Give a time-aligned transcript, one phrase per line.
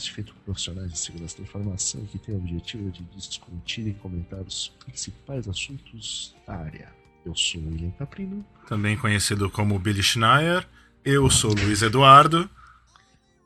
[0.00, 3.94] podcast feito por profissionais de segurança da informação que tem o objetivo de discutir e
[3.94, 6.88] comentar os principais assuntos da área.
[7.24, 8.44] Eu sou o William Caprino.
[8.66, 10.66] Também conhecido como Billy Schneier.
[11.04, 12.48] Eu sou Luiz Eduardo.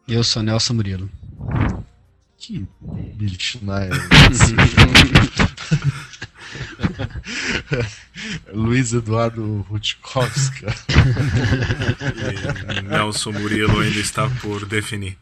[0.06, 1.10] E eu sou Nelson Murilo.
[2.38, 2.64] Que
[3.16, 3.90] Billy Schneier.
[8.52, 10.72] Luiz Eduardo Rutkowska.
[12.76, 15.18] E Nelson Murilo ainda está por definir.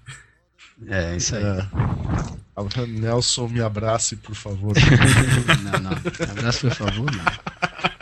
[0.88, 1.44] É, isso aí.
[1.44, 2.86] É.
[2.86, 4.74] Nelson, me abrace, por favor.
[5.62, 5.92] Não, não.
[6.30, 7.24] Abraço, por favor, não.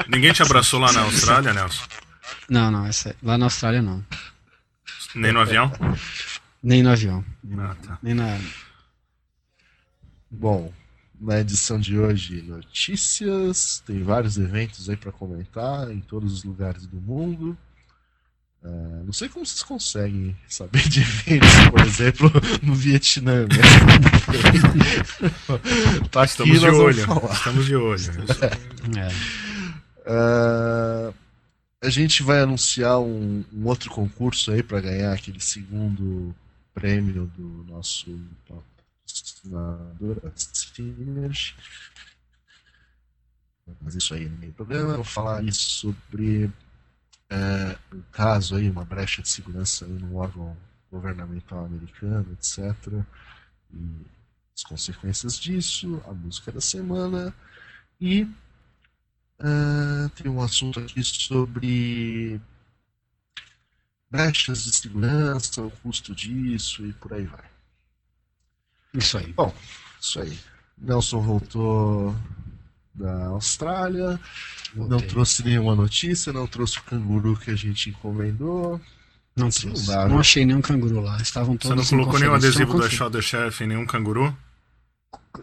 [0.08, 1.84] Ninguém te abraçou lá na Austrália, Nelson?
[2.48, 4.04] Não, não, essa, lá na Austrália não.
[5.14, 5.70] Nem no avião?
[6.62, 7.24] Nem no avião.
[7.58, 7.98] Ah, tá.
[8.02, 8.38] Nem na.
[10.30, 10.72] Bom,
[11.20, 13.82] na edição de hoje, notícias.
[13.86, 17.56] Tem vários eventos aí para comentar em todos os lugares do mundo.
[18.62, 22.30] Uh, não sei como vocês conseguem saber de eventos, por exemplo,
[22.62, 23.42] no Vietnã.
[23.42, 23.48] Né?
[26.10, 27.06] tá Estamos de olho.
[27.32, 28.12] Estamos de olho.
[28.98, 29.08] É.
[30.10, 31.14] Uh,
[31.82, 36.34] a gente vai anunciar um, um outro concurso aí para ganhar aquele segundo
[36.74, 41.54] prêmio do nosso patrocinador, a Synergy.
[43.80, 44.90] Mas isso aí no meio do programa.
[44.90, 46.50] Eu vou falar isso sobre
[47.30, 50.56] é, um caso aí, uma brecha de segurança aí no órgão
[50.90, 52.74] governamental americano, etc.
[53.72, 54.06] E
[54.54, 57.32] as consequências disso, a música da semana
[58.00, 58.26] e
[59.38, 62.40] ah, tem um assunto aqui sobre
[64.10, 67.48] brechas de segurança, o custo disso e por aí vai.
[68.92, 69.32] Isso aí.
[69.32, 69.54] Bom,
[70.00, 70.38] isso aí.
[70.76, 72.14] Nelson voltou
[73.00, 74.20] da Austrália,
[74.74, 78.80] não trouxe nenhuma notícia, não trouxe o canguru que a gente encomendou.
[79.34, 79.86] Não Assim trouxe.
[79.88, 80.20] não dá, Não né?
[80.20, 81.16] achei nenhum canguru lá.
[81.20, 81.90] Estavam Você não todos.
[81.90, 84.36] colocou nenhum adesivo da Shadow Chef em nenhum canguru?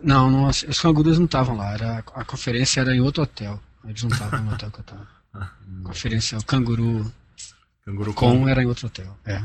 [0.04, 1.72] Não, não, os cangurus não estavam lá.
[1.74, 3.60] Era, a conferência era em outro hotel.
[3.86, 5.08] Eles não estavam no hotel que eu estava.
[5.34, 5.52] Ah.
[5.82, 7.14] A conferência, o canguru
[7.86, 8.48] Canguru com com.
[8.50, 9.16] era em outro hotel.
[9.26, 9.40] É.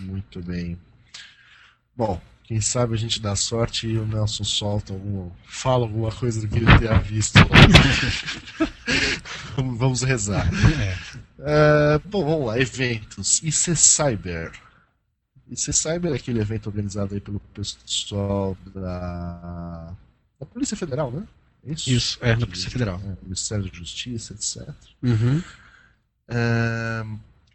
[0.00, 0.78] Muito bem.
[1.96, 5.30] Bom, quem sabe a gente dá sorte e o Nelson solta algum.
[5.46, 7.38] fala alguma coisa do que ele tenha visto.
[9.56, 10.48] Vamos- rezar.
[10.80, 10.96] É.
[11.44, 13.42] É, bom, vamos lá, eventos.
[13.42, 14.52] IC Cyber.
[15.50, 19.92] IC Cyber é aquele evento organizado aí pelo pessoal da,
[20.40, 21.24] da Polícia Federal, né?
[21.66, 23.00] É Isso, Isso, é, da Polícia Federal.
[23.04, 24.68] É, Ministério da Justiça, etc.
[25.02, 25.42] Uhum.
[26.28, 27.04] É,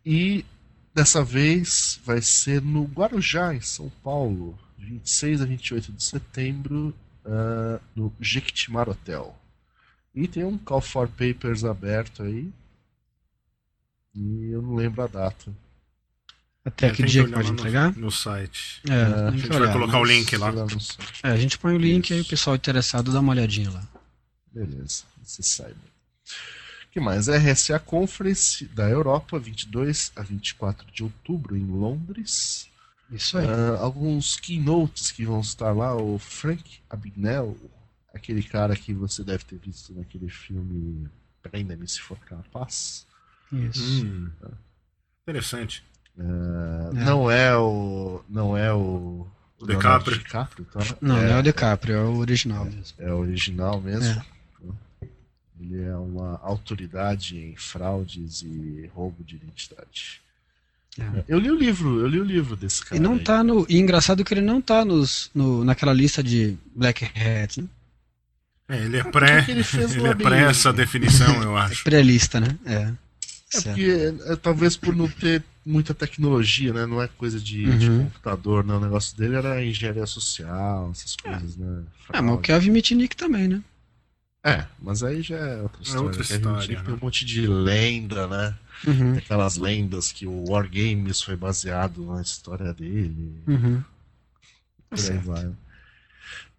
[0.06, 0.46] e
[0.94, 6.94] dessa vez vai ser no Guarujá, em São Paulo, 26 a 28 de setembro,
[7.26, 9.38] é, no Jequitimar Hotel.
[10.16, 12.52] E tem um Call for Papers aberto aí.
[14.16, 15.54] E eu não lembro a data.
[16.66, 17.98] Até É, que dia que pode lá no- entregar?
[17.98, 18.82] No site.
[18.90, 19.74] É, a tem A gente vai olhar.
[19.74, 20.52] colocar o link lá.
[20.80, 21.20] Site.
[21.24, 23.88] É, a gente põe o link aí o pessoal interessado dá uma olhadinha lá.
[24.52, 25.76] Beleza, você saiba.
[26.88, 27.28] O que mais?
[27.30, 32.68] RSA Conference da Europa, 22 a 24 de outubro, em Londres.
[33.12, 33.48] Isso aí.
[33.48, 37.56] Ah, alguns keynotes que vão estar lá, o Frank Abagnale,
[38.14, 41.10] aquele cara que você deve ter visto naquele filme
[41.42, 43.08] Prenda-me se for capaz.
[43.52, 44.06] Isso.
[44.06, 44.30] Hum.
[45.24, 45.84] Interessante.
[46.20, 47.06] Ah, É.
[47.06, 48.24] Não é o.
[48.28, 49.28] Não é o.
[49.60, 50.18] O DiCaprio.
[50.20, 50.80] DiCaprio, tá?
[51.02, 52.96] Não, é, não é o DiCaprio, é o original mesmo.
[53.00, 54.22] é o original mesmo.
[54.22, 55.08] É.
[55.60, 60.22] Ele é uma autoridade em fraudes e roubo de identidade.
[61.00, 61.24] É.
[61.28, 62.96] Eu li o livro, eu li o livro desse cara.
[62.96, 63.20] E não aí.
[63.20, 63.66] tá no.
[63.70, 67.68] E engraçado que ele não tá nos, no, naquela lista de Black Hat, né?
[68.70, 69.44] É, ele é pré.
[69.44, 69.64] que ele
[69.96, 71.84] Ele é pré essa definição, eu acho.
[71.84, 72.58] Pré-lista, né?
[72.66, 72.74] É.
[72.74, 72.94] É
[73.50, 73.68] Certo.
[73.68, 76.86] porque é, talvez por não ter muita tecnologia, né?
[76.86, 78.04] Não é coisa de, de Uhum.
[78.06, 78.78] computador, não.
[78.78, 81.66] O negócio dele era engenharia social, essas coisas, né?
[82.12, 82.42] É, mas o Fraude.
[82.42, 83.62] Kevin Mitnick também, né?
[84.44, 86.02] É, mas aí já é outra história.
[86.04, 86.84] outra Kevin história, né?
[86.84, 88.54] Tem um monte de lenda, né?
[88.86, 89.16] Uhum.
[89.16, 93.44] Aquelas lendas que o War Games foi baseado na história dele.
[93.48, 93.84] Uhum.
[94.94, 95.56] por aí vai.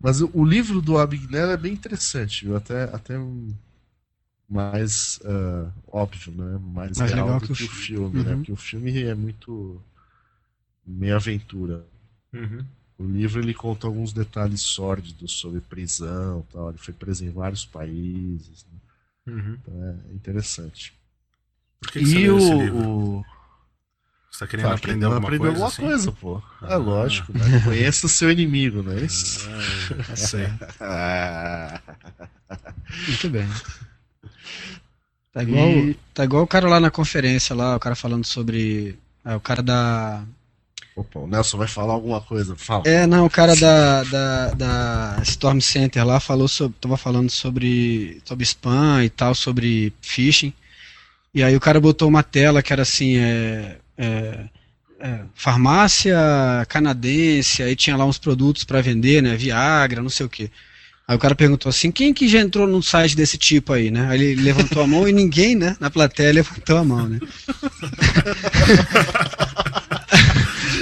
[0.00, 2.56] Mas o, livro do Abagnale é bem interessante, viu?
[2.56, 3.14] Até, até
[4.48, 6.58] mais ah, óbvio, né?
[6.74, 8.30] Mais, Mais real legal do que que, o o fi- filme, né?
[8.30, 8.36] Uhum.
[8.36, 9.80] Porque o filme é muito
[10.84, 11.86] meia aventura.
[12.32, 12.66] Uhum.
[12.98, 16.68] O livro ele conta alguns detalhes sórdidos sobre prisão, tal.
[16.70, 18.64] Ele foi preso em vários países.
[18.70, 18.78] né?
[19.26, 19.58] Uhum.
[19.62, 20.94] Então é interessante.
[21.80, 23.24] Por que, que você e leu esse o,
[24.30, 25.52] Você tá querendo Tá, aprender alguma aprender coisa?
[25.54, 25.82] alguma assim?
[25.82, 26.42] coisa, pô.
[26.62, 26.76] É Ah.
[26.76, 27.60] lógico, né?
[27.64, 29.48] Conheça o seu inimigo, não é isso?
[30.10, 30.48] Ah, sei.
[30.80, 31.80] Ah.
[33.06, 33.48] Muito bem.
[35.32, 38.98] Tá igual, E- tá igual o cara lá na conferência lá, o cara falando sobre.
[39.24, 40.22] é, o cara da.
[40.96, 42.56] Opa, o Nelson vai falar alguma coisa.
[42.56, 42.82] Fala.
[42.86, 46.76] É, não, o cara da, da, da Storm Center lá falou sobre.
[46.80, 50.52] Tava falando sobre, sobre spam e tal, sobre phishing.
[51.34, 54.38] E aí o cara botou uma tela que era assim, é, é,
[55.00, 56.16] é, farmácia
[56.68, 59.36] canadense, aí tinha lá uns produtos para vender, né?
[59.36, 60.50] Viagra, não sei o quê.
[61.06, 64.08] Aí o cara perguntou assim, quem que já entrou num site desse tipo aí, né?
[64.10, 67.18] Aí ele levantou a mão e ninguém, né, na plateia levantou a mão, né?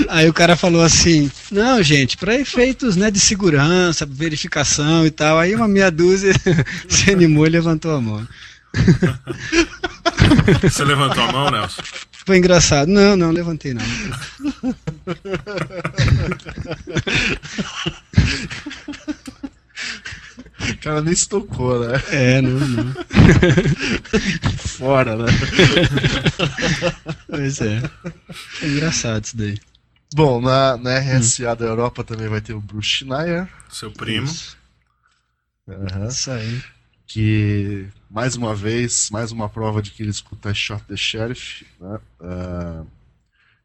[0.09, 5.39] Aí o cara falou assim, não, gente, para efeitos né, de segurança, verificação e tal.
[5.39, 6.33] Aí uma meia dúzia
[6.89, 8.27] se animou e levantou a mão.
[10.63, 11.83] Você levantou a mão, Nelson?
[12.25, 12.89] Foi engraçado.
[12.89, 13.83] Não, não, levantei não.
[20.59, 22.03] O cara nem se tocou, né?
[22.11, 22.95] É, não, não.
[24.59, 25.27] Fora, né?
[27.29, 27.83] Pois é.
[28.63, 29.59] É engraçado isso daí.
[30.15, 33.49] Bom, na, na RSA da Europa também vai ter o Bruce Schneier.
[33.69, 34.27] Seu primo.
[34.27, 34.57] Isso,
[35.69, 36.09] Aham.
[36.09, 36.63] isso aí.
[37.07, 41.67] que mais uma vez, mais uma prova de que ele escuta Shot the Sheriff.
[41.81, 41.99] Né?
[42.21, 42.85] Ah,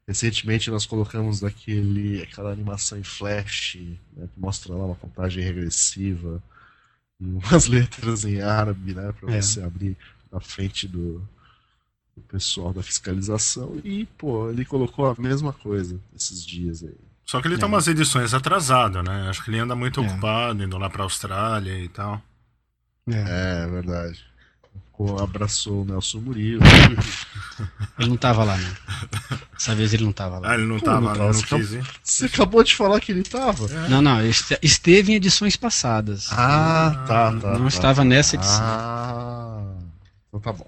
[0.08, 3.78] recentemente nós colocamos aquele, aquela animação em flash
[4.14, 6.42] né, que mostra lá uma contagem regressiva
[7.20, 9.42] e umas letras em árabe, né, para É.
[9.42, 9.96] você abrir
[10.32, 11.20] na frente do,
[12.16, 13.80] do pessoal da fiscalização.
[13.84, 16.96] E pô, ele colocou a mesma coisa esses dias aí.
[17.24, 17.70] Só que ele tá É.
[17.70, 19.30] umas edições atrasado, né?
[19.30, 20.06] Acho que ele anda muito É.
[20.06, 22.22] ocupado, indo lá pra Austrália e tal.
[23.08, 23.64] É.
[23.64, 24.26] É verdade.
[25.22, 26.62] Abraçou o Nelson Murilo.
[28.00, 28.76] Ele não tava lá, né?
[29.54, 30.54] Dessa vez ele não tava Ah, lá.
[30.56, 31.86] ele não Pô, tava, não tava, não você quis ir.
[32.04, 33.68] Você acabou de falar que ele tava.
[33.90, 36.28] Não, não, este- esteve em edições passadas.
[36.32, 37.54] Ah, tá, tá.
[37.54, 37.68] não tá.
[37.68, 38.60] estava nessa edição.
[38.64, 39.74] Ah,
[40.28, 40.68] então tá bom.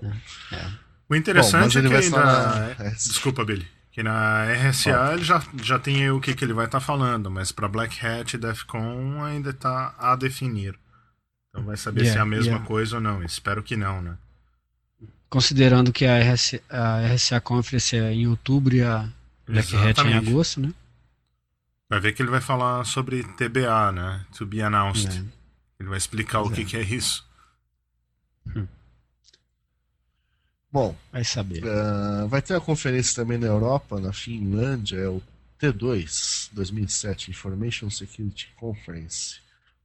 [1.09, 2.25] O interessante Bom, é que ainda...
[2.25, 2.89] na- é.
[2.95, 3.67] Desculpa, Billy.
[3.91, 7.29] Que na RSA ele já, já tem aí o que, que ele vai estar falando,
[7.29, 10.75] mas pra Black Hat e Defcon ainda tá a definir.
[11.49, 12.65] Então vai saber se é a Yeah, mesma yeah.
[12.65, 13.21] coisa ou não.
[13.23, 14.17] Espero que não, né?
[15.33, 19.09] Considerando que a RSA, a RSA Conference é em outubro e a
[19.47, 20.71] Black Hat é em agosto, né?
[21.89, 24.23] Vai ver que ele vai falar sobre TBA, né?
[24.37, 25.09] To be announced.
[25.09, 25.23] É.
[25.79, 26.65] Ele vai explicar o Pois que, é.
[26.65, 27.25] que é isso.
[30.71, 31.63] Bom, Vai saber.
[31.67, 35.19] ah, vai ter a conferência também na Europa, na Finlândia, é o
[35.59, 39.37] T2 2007 Information Security Conference,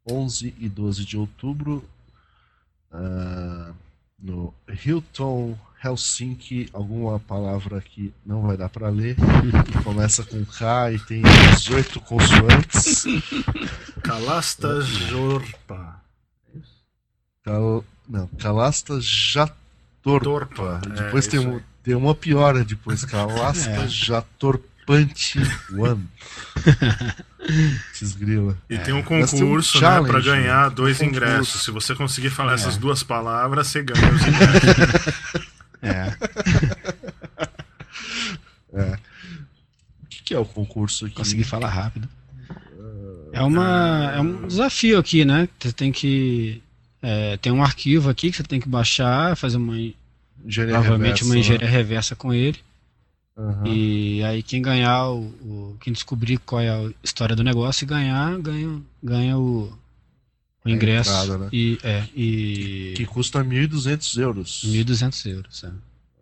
[0.06, 1.82] 11 e 12 de outubro,
[2.92, 3.72] ah,
[4.18, 4.52] no
[4.84, 10.98] Hilton Helsinki, alguma palavra que não vai dar para ler, que começa com K e
[10.98, 13.04] tem 18 consoantes.
[14.02, 16.02] Kalasta Jorpa.
[17.44, 17.84] Cal...
[18.08, 19.68] Não, Calasta Jatorpa.
[20.24, 23.04] Torpa, é, Depois tem, isso um, tem uma pior depois.
[23.06, 23.88] Calasta É.
[24.88, 25.38] Jatorpante
[25.76, 26.08] One.
[27.98, 28.56] Desgrila.
[28.68, 30.74] E tem um Mas tem um concurso, né, pra ganhar né?
[30.74, 31.62] dois Um ingressos.
[31.62, 32.54] Se você conseguir falar É.
[32.54, 35.48] essas duas palavras, você ganha os ingressos.
[35.82, 36.12] É.
[38.70, 41.14] O que, que é o concurso aqui?
[41.14, 42.08] Consegui falar rápido.
[43.32, 45.48] É, uma, é um desafio aqui, né?
[45.58, 46.62] Você tem que.
[47.02, 49.74] é, tem um arquivo aqui que você tem que baixar, fazer uma,
[50.44, 52.58] Engenharia provavelmente uma reversa, engenharia reversa com ele.
[53.38, 53.66] Aham.
[53.68, 57.86] E aí quem ganhar, o, o- quem descobrir qual é a história do negócio e
[57.86, 59.72] ganhar, ganha, ganha o,
[60.64, 61.10] o ingresso.
[61.10, 61.48] entrada, né?
[61.52, 64.62] E, é, e Que custa 1.200 euros.
[64.64, 65.62] 1.200 euros.
[65.64, 65.70] É.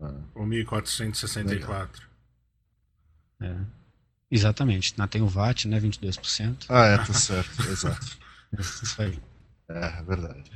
[0.03, 2.07] Ah, O 1464.
[3.41, 3.55] É.
[4.31, 4.93] Exatamente.
[4.99, 5.81] Na tem o VAT, né?
[5.81, 6.67] 22%.
[6.69, 7.51] Ah, é, tá certo.
[7.71, 8.19] Exato.
[8.59, 9.19] Isso aí.
[9.71, 10.51] É, é verdade.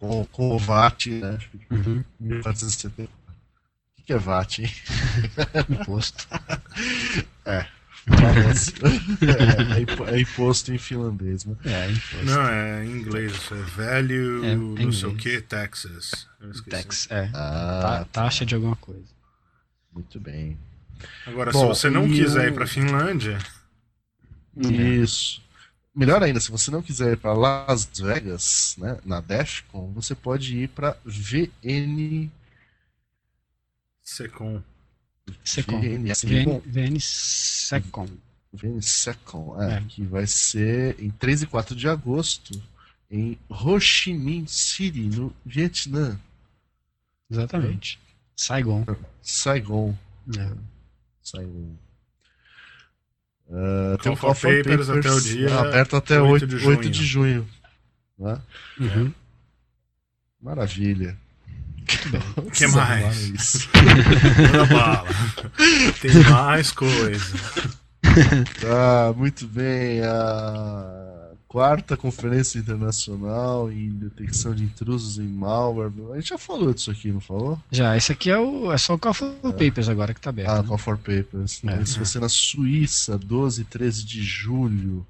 [0.00, 1.38] Com, com o VAT, né?
[1.70, 2.04] Uhum.
[2.18, 3.21] 1470.
[4.02, 4.70] O que, que é VAT, hein?
[5.70, 6.26] Imposto.
[7.46, 7.66] É,
[9.76, 11.54] é impo- é imposto em finlandês, né?
[11.64, 12.24] É, imposto.
[12.24, 13.32] Não, é em inglês.
[13.32, 16.26] isso É value, É, é não sei o que, taxes.
[16.40, 16.52] Eu.
[16.64, 17.30] Tax, é.
[17.32, 19.04] Ah, Ta- taxa de alguma coisa.
[19.92, 20.58] muito bem.
[21.26, 23.38] Agora, Bom, se você não quiser o- ir pra Finlândia,
[24.56, 25.40] Isso.
[25.94, 30.56] Melhor ainda, se você não quiser ir para Las Vegas, né, na Defcon, você pode
[30.56, 32.30] ir para VN
[34.16, 34.62] Secom.
[35.44, 35.80] Secom.
[35.80, 38.08] VN, VN, VN Secom.
[38.52, 39.80] VN Secon, é, É.
[39.88, 42.60] que vai ser em 3 e 4 de agosto
[43.10, 46.18] em Ho Chi Minh City, no Vietnã,
[47.30, 47.98] Exatamente.
[48.36, 48.84] Saigon.
[49.22, 49.96] Saigon.
[50.36, 50.52] É.
[51.22, 51.76] Saigon.
[53.50, 56.90] Ah, Call um for papers até o dia aberto até 8 8, de 8 junho.
[56.90, 57.48] de junho.
[58.18, 58.40] né?
[58.80, 59.12] Uhum.
[60.40, 61.16] Maravilha.
[61.88, 62.22] Muito bem.
[62.36, 63.68] O que mais?
[63.74, 65.08] Manda bala.
[66.00, 67.38] Tem mais coisa.
[68.60, 70.00] Tá, muito bem.
[70.02, 71.12] A
[71.48, 75.92] quarta conferência internacional em detecção de intrusos em malware.
[76.12, 77.60] A gente já falou disso aqui, não falou?
[77.70, 80.48] Já, esse aqui é, o, é só o Call for Papers agora que tá aberto.
[80.48, 80.68] Ah, né?
[80.68, 81.62] Call for Papers.
[81.64, 81.82] É.
[81.82, 85.06] Isso vai ser na Suíça, 12 e 13 de julho.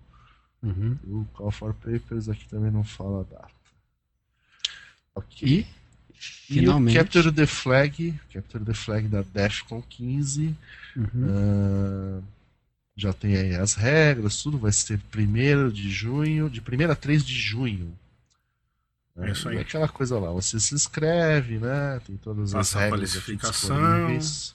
[0.63, 0.97] Uhum.
[1.07, 3.53] O Call for Papers aqui também não fala a data.
[5.15, 5.49] Ok.
[5.49, 5.67] E,
[6.23, 6.95] finalmente.
[6.95, 10.55] E o Capture the Flag, Capture the Flag da DEFCON 15.
[10.97, 11.09] Uhum.
[11.29, 12.23] ah,
[12.97, 17.25] já tem aí as regras, tudo vai ser 1 de junho, de 1 a 3
[17.25, 17.97] de junho.
[19.17, 19.57] É isso aí.
[19.57, 22.01] E aquela coisa lá, você se inscreve, né?
[22.07, 24.55] Tem todas Passa as regras aqui disponíveis.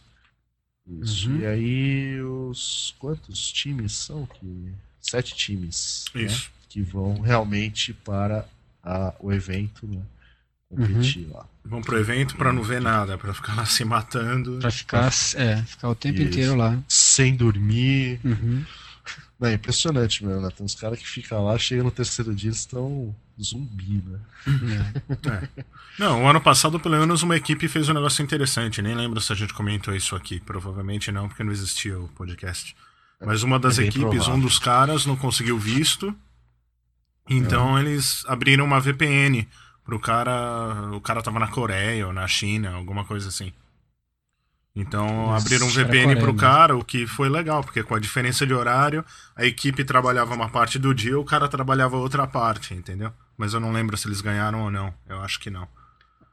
[1.01, 1.29] Isso.
[1.29, 1.39] Uhum.
[1.41, 4.71] E aí os quantos times são que
[5.01, 6.24] sete times, né?
[6.24, 6.50] Isso.
[6.69, 8.45] que vão realmente para
[8.83, 10.01] a- o evento, né?
[10.69, 11.33] Competir Uhum.
[11.33, 11.45] lá.
[11.63, 14.57] Vão pro evento pra não ver nada, pra ficar lá se matando.
[14.59, 16.27] Pra ficar, é, ficar o tempo Isso.
[16.29, 16.77] inteiro lá.
[16.88, 18.19] Sem dormir.
[18.24, 18.63] Uhum.
[19.39, 20.50] Não, é impressionante mesmo, né?
[20.55, 24.19] Tem uns caras que ficam lá, chega no terceiro dia, eles estão zumbi, né?
[25.31, 25.63] É.
[26.00, 28.81] Não, o ano passado, pelo menos, uma equipe fez um negócio interessante.
[28.81, 30.39] Nem lembro se a gente comentou isso aqui.
[30.39, 32.75] Provavelmente não, porque não existia o podcast.
[33.24, 34.33] Mas uma das É equipes, provável.
[34.33, 36.13] um dos caras, não conseguiu visto.
[37.29, 39.47] Então eles abriram uma VPN
[39.88, 40.91] pro cara.
[40.94, 43.51] O cara tava na Coreia ou na China, alguma coisa assim.
[44.75, 48.46] Então Nossa, abriram um VPN pro cara, o que foi legal, porque com a diferença
[48.46, 49.03] de horário,
[49.36, 53.12] a equipe trabalhava uma parte do dia, o cara trabalhava outra parte, entendeu?
[53.36, 54.94] Mas eu não lembro se eles ganharam ou não.
[55.10, 55.67] Eu acho que não.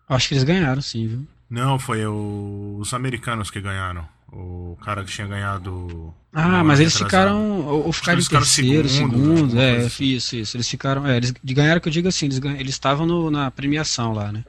[0.07, 1.27] Acho que eles ganharam, sim, viu?
[1.49, 4.07] Não, foi o- os americanos que ganharam.
[4.33, 6.13] O cara que tinha ganhado.
[6.33, 7.61] Ah, mas eles ficaram.
[7.67, 9.61] Ou, ficaram em eles terceiro, segundo, segundo.
[9.61, 10.05] é, assim.
[10.05, 10.57] isso, isso.
[10.57, 11.07] Eles ficaram.
[11.07, 14.33] É, eles de ganharam que eu digo assim, eles eles estavam no- na premiação lá,
[14.33, 14.45] né?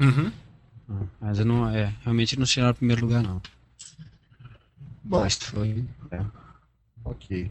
[0.00, 0.32] Uhum.
[0.88, 1.68] Ah, Mas eu não.
[1.68, 3.42] É, realmente não tiraram o primeiro lugar, não.
[5.04, 5.84] Bom, Mas foi.
[6.10, 6.20] é.
[7.04, 7.50] ok.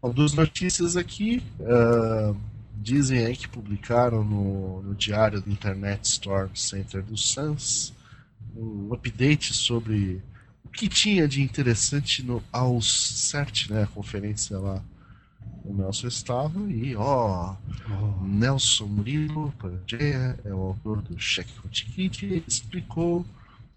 [0.00, 1.42] Bom, duas notícias aqui.
[1.62, 2.34] ah,
[2.80, 7.92] dizem aí que publicaram no, no diário do Internet Storm Center do Suns
[8.56, 10.22] um update sobre
[10.68, 13.82] o que tinha de interessante no AUS-CERT, né?
[13.84, 14.82] A conferência lá.
[15.64, 17.54] O Nelson estava e, ó,
[18.22, 23.26] Nelson Murilo Pangeia é o autor do Check Kit, explicou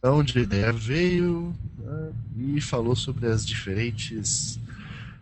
[0.02, 2.12] de onde a ideia veio né,
[2.56, 4.60] e falou sobre as diferentes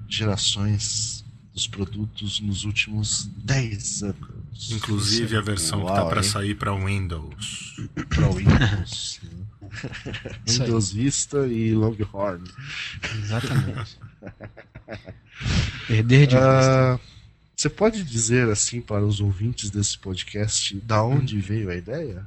[0.08, 4.72] gerações dos produtos nos últimos 10 anos.
[4.72, 6.24] Inclusive a versão que tá Uau, pra hein?
[6.24, 7.76] sair pra Windows.
[8.10, 9.20] Para Windows.
[9.24, 9.46] né?
[10.48, 12.44] Windows Vista e Longhorn.
[13.24, 13.98] Exatamente.
[15.88, 16.96] Perder de vista.
[16.96, 17.00] Ah,
[17.56, 22.26] você pode dizer assim para os ouvintes desse podcast da onde veio a ideia?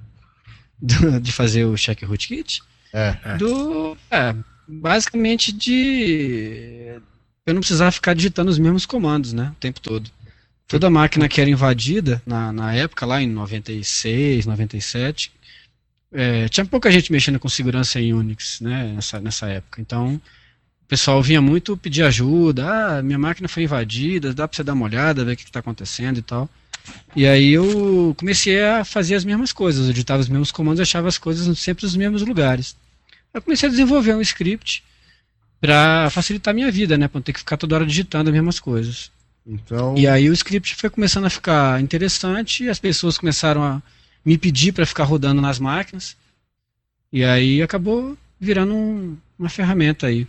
[1.22, 2.62] De fazer o check rootkit?
[2.92, 3.16] É.
[3.24, 3.36] É.
[3.36, 3.96] Do.
[4.10, 4.34] É,
[4.66, 7.00] basicamente de.
[7.46, 9.52] Eu não precisava ficar digitando os mesmos comandos, né?
[9.52, 10.10] O tempo todo.
[10.68, 15.32] Toda máquina que era invadida, na, na época, lá em 96, 97,
[16.12, 18.92] é, tinha pouca gente mexendo com segurança em Unix, né?
[18.94, 19.80] Nessa, nessa época.
[19.80, 22.98] Então, o pessoal vinha muito pedir ajuda.
[22.98, 25.52] Ah, minha máquina foi invadida, dá pra você dar uma olhada, ver o que, que
[25.52, 26.48] tá acontecendo e tal.
[27.14, 31.08] E aí eu comecei a fazer as mesmas coisas, eu digitava os mesmos comandos, achava
[31.08, 32.76] as coisas sempre nos mesmos lugares.
[33.32, 34.82] Eu comecei a desenvolver um script
[35.60, 38.34] para facilitar a minha vida, né, para não ter que ficar toda hora digitando as
[38.34, 39.10] mesmas coisas.
[39.46, 43.80] Então, E aí o script foi começando a ficar interessante, e as pessoas começaram a
[44.24, 46.16] me pedir para ficar rodando nas máquinas.
[47.12, 50.26] E aí acabou virando um- uma ferramenta aí.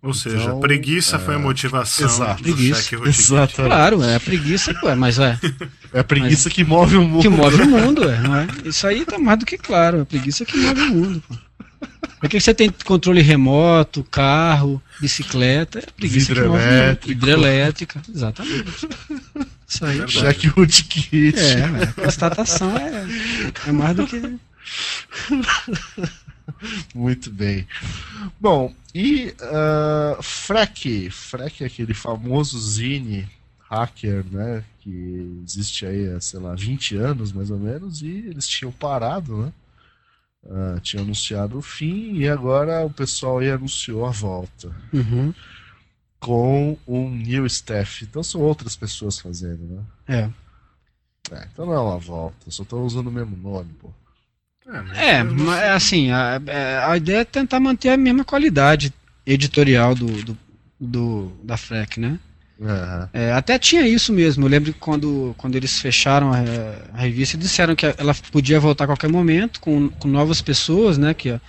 [0.00, 2.36] Ou seja, Então, preguiça foi a motivação exato.
[2.42, 2.94] do Preguiça.
[3.04, 3.54] Exato.
[3.56, 5.36] Claro, é a preguiça, ué, mas é
[5.92, 7.22] é a preguiça que move o mundo.
[7.22, 8.46] que move o mundo, é, não é?
[8.64, 11.22] Isso aí tá mais do que claro, a preguiça que move o mundo.
[11.26, 11.34] Pô.
[12.20, 15.78] Por que você tem controle remoto, carro, bicicleta?
[15.78, 16.32] É a preguiça.
[16.32, 17.10] Hidrelétrico.
[17.12, 18.88] Hidrelétrica, exatamente.
[19.66, 20.04] Isso aí.
[20.08, 21.38] Check rootkit.
[21.38, 23.06] É, a constatação é,
[23.68, 24.38] é mais do que.
[26.94, 27.66] Muito bem.
[28.40, 33.28] Bom, e uh, Freck, Freck é aquele famoso zine
[33.70, 38.48] hacker, né, que existe aí há, sei lá, 20 anos mais ou menos, e eles
[38.48, 39.52] tinham parado, né,
[40.48, 45.32] uh, tinham anunciado o fim, e agora o pessoal aí anunciou a volta, Uhum,
[46.20, 49.82] com um new staff, então são outras pessoas fazendo, né.
[50.08, 50.30] é.
[51.30, 53.90] É, então não é uma volta, só estão usando o mesmo nome, pô.
[54.66, 58.92] É, mas É, assim, a, é, a ideia é tentar manter a mesma qualidade
[59.26, 60.38] editorial do, do,
[60.80, 62.18] do- da FREC, né?
[62.58, 63.08] Uhum.
[63.12, 64.44] É, até tinha isso mesmo.
[64.44, 66.38] Eu lembro que quando, quando eles fecharam a,
[66.92, 71.14] a, revista, disseram que ela podia voltar a qualquer momento com, com novas pessoas, né?
[71.14, 71.40] Que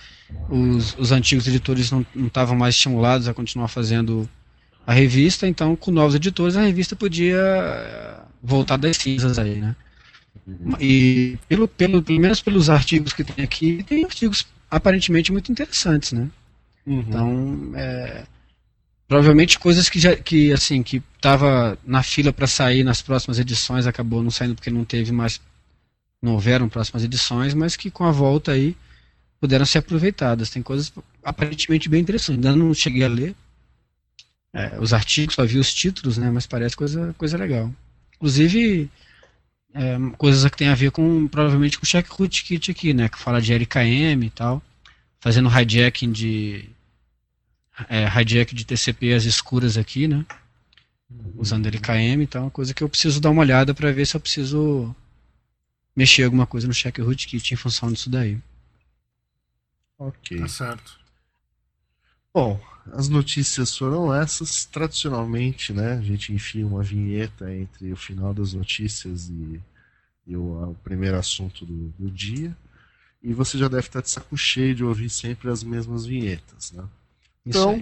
[0.48, 4.28] os, os antigos editores não estavam mais estimulados a continuar fazendo
[4.86, 9.76] a revista, então com novos editores a revista podia eh, voltar das cinzas aí, né?
[10.80, 16.12] E pelo, pelo, pelo menos pelos artigos que tem aqui, tem artigos aparentemente muito interessantes,
[16.12, 16.28] né?
[16.86, 17.00] Uhum.
[17.00, 18.24] Então, é,
[19.10, 23.84] provavelmente coisas que já que assim que estava na fila para sair nas próximas edições
[23.84, 25.40] acabou não saindo porque não teve mais
[26.22, 28.76] não houveram próximas edições, mas que com a volta aí
[29.40, 30.50] puderam ser aproveitadas.
[30.50, 30.92] Tem coisas
[31.24, 32.36] aparentemente bem interessantes.
[32.36, 33.34] Ainda não cheguei a ler
[34.52, 36.30] é, os artigos, só vi os títulos, né?
[36.30, 37.68] Mas parece coisa coisa legal.
[38.14, 38.88] Inclusive
[39.74, 43.08] é, coisas que tem a ver com provavelmente com o check root kit aqui, né?
[43.08, 44.62] Que fala de LKM e tal,
[45.18, 46.70] fazendo hijacking de
[47.88, 50.24] é, hijack de TCP as escuras aqui, né?
[51.34, 54.16] Usando LKM, então é uma coisa que eu preciso dar uma olhada para ver se
[54.16, 54.94] eu preciso
[55.94, 58.38] mexer alguma coisa no check root kit em função disso daí.
[59.98, 60.38] Ok.
[60.38, 60.98] Tá certo.
[62.32, 62.60] Bom,
[62.92, 64.64] as notícias foram essas.
[64.64, 69.60] Tradicionalmente, né, a gente enfia uma vinheta entre o final das notícias e,
[70.26, 72.56] e o, o, primeiro assunto do, do, dia.
[73.22, 76.84] E você já deve estar de saco cheio de ouvir sempre as mesmas vinhetas, né?
[77.44, 77.78] Então,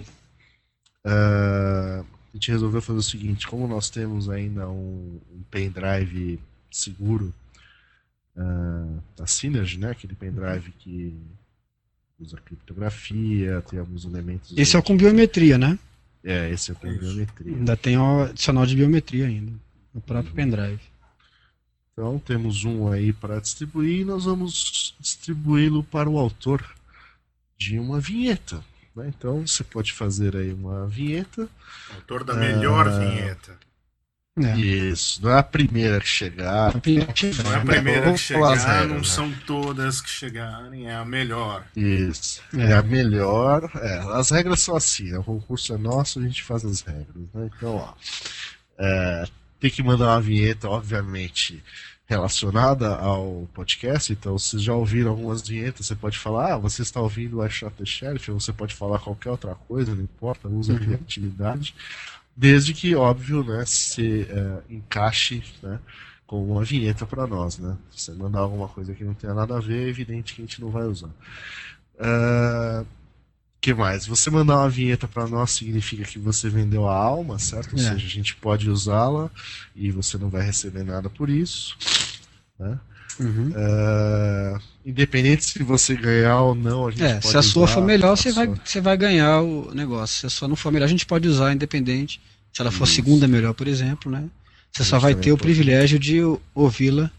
[1.05, 6.39] uh, a gente resolveu fazer o seguinte: como nós temos ainda um, um pendrive
[6.71, 7.33] seguro
[8.35, 11.17] uh, da Synergy, né, aquele pendrive que
[12.19, 14.53] usa criptografia, tem alguns elementos.
[14.57, 15.79] Esse é o com biometria, né?
[16.23, 17.55] É, esse é com biometria.
[17.55, 19.53] Ainda tem o adicional de biometria ainda,
[19.93, 20.35] no próprio uhum.
[20.35, 20.81] pendrive.
[21.93, 26.63] Então temos um aí para distribuir e nós vamos distribuí-lo para o autor
[27.57, 28.63] de uma vinheta.
[28.95, 29.07] Né?
[29.07, 31.47] Então você pode fazer aí uma vinheta.
[31.95, 33.57] Autor da melhor ah, vinheta.
[34.37, 34.57] É.
[34.57, 36.73] Isso, não é a primeira que chegar.
[36.73, 39.03] Não é a primeira que chegar, não né?
[39.03, 41.65] são todas que chegarem, é a melhor.
[41.75, 43.69] Isso, é, é a melhor.
[43.75, 45.19] É, as regras são assim, né?
[45.19, 47.27] o concurso é nosso, a gente faz as regras.
[47.33, 47.49] Né?
[47.57, 47.93] Então, ó,
[48.77, 49.25] é,
[49.59, 51.61] tem que mandar uma vinheta, obviamente,
[52.09, 54.11] relacionada ao podcast.
[54.11, 57.75] Então, vocês já ouviram algumas vinhetas, você pode falar, ah, você está ouvindo I Shot
[57.77, 60.81] the Sheriff, ou você pode falar qualquer outra coisa, não importa, usa a uhum.
[60.81, 61.75] criatividade
[62.35, 65.77] desde que, óbvio, né, se é, encaixe né,
[66.25, 67.57] com uma vinheta para nós.
[67.59, 67.75] Né?
[67.91, 70.45] Se você mandar alguma coisa que não tenha nada a ver, é evidente que a
[70.45, 71.09] gente não vai usar.
[71.99, 72.85] Uh,
[73.61, 74.05] que mais?
[74.05, 77.73] Você mandar uma vinheta para nós significa que você vendeu a alma, certo?
[77.73, 77.83] Ou é.
[77.83, 79.29] seja, a gente pode usá-la
[79.75, 81.77] e você não vai receber nada por isso.
[82.57, 82.79] Né?
[83.19, 83.49] Uhum.
[83.49, 88.15] Uh, independente se você ganhar ou não, a gente é, Se a sua for melhor,
[88.15, 90.19] você vai, você vai ganhar o negócio.
[90.21, 92.21] Se a sua não for melhor, a gente pode usar independente.
[92.53, 92.95] Se ela for Isso.
[92.95, 94.23] segunda melhor, por exemplo, né?
[94.71, 96.19] Você só vai ter o privilégio de
[96.53, 97.11] ouvi-la.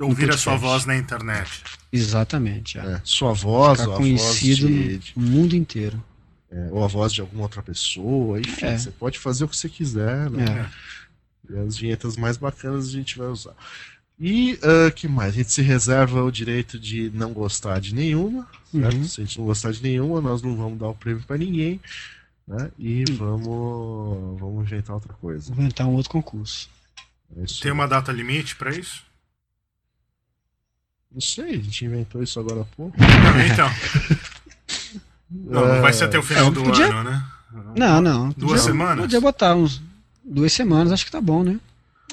[0.00, 1.62] Ouvir a sua voz na internet.
[1.92, 2.78] Exatamente.
[2.78, 2.82] É.
[2.82, 5.12] É, sua voz, Ficar conhecido de...
[5.14, 6.02] no mundo inteiro.
[6.50, 8.78] É, ou a voz de alguma outra pessoa, enfim, é.
[8.78, 10.68] você pode fazer o que você quiser, né?
[11.48, 11.52] É.
[11.52, 13.54] E as vinhetas mais bacanas a gente vai usar.
[14.18, 15.32] E uh, que mais?
[15.32, 18.46] A gente se reserva o direito de não gostar de nenhuma.
[18.72, 19.04] Uhum.
[19.04, 21.80] Se a gente não gostar de nenhuma, nós não vamos dar o prêmio para ninguém.
[22.46, 22.70] Né?
[22.78, 23.16] E uhum.
[23.16, 25.52] vamos, vamos inventar outra coisa.
[25.52, 26.68] Inventar um outro concurso.
[27.36, 29.09] É Tem uma data limite para isso?
[31.12, 32.96] Não sei, a gente inventou isso agora há pouco.
[32.98, 33.68] Não, então.
[35.30, 36.86] não, não vai ser até o final é, do podia...
[36.86, 37.26] ano, né?
[37.76, 38.28] Não, não.
[38.30, 39.00] Duas podia, semanas?
[39.04, 39.82] Podia botar uns.
[40.22, 41.58] Duas semanas, acho que tá bom, né?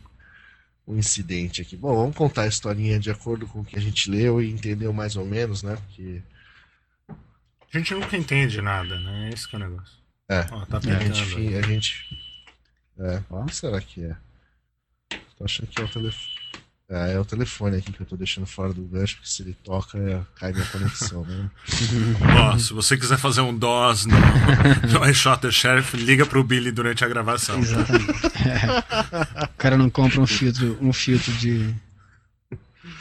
[0.88, 1.76] um incidente aqui.
[1.76, 4.93] Bom, vamos contar a historinha de acordo com o que a gente leu e entendeu
[4.93, 5.76] mais ou menos, né?
[5.76, 6.21] Porque
[7.10, 9.30] A gente nunca entende nada, né?
[9.34, 9.98] Esse que é o negócio.
[10.30, 12.25] é, Ó, tá a gente, a gente
[12.99, 14.15] é, que será que é?
[15.38, 16.36] Tô achando que é o telefone.
[16.88, 19.58] É, é o telefone aqui que eu tô deixando fora do gancho, porque se ele
[19.63, 21.49] toca, cai minha conexão, né?
[22.53, 24.15] Ó, se você quiser fazer um DOS no,
[24.99, 27.58] no Shot the Sheriff, liga pro Billy durante a gravação.
[27.58, 28.12] Exatamente.
[28.47, 29.43] É.
[29.45, 31.73] O cara não compra um filtro, um filtro de,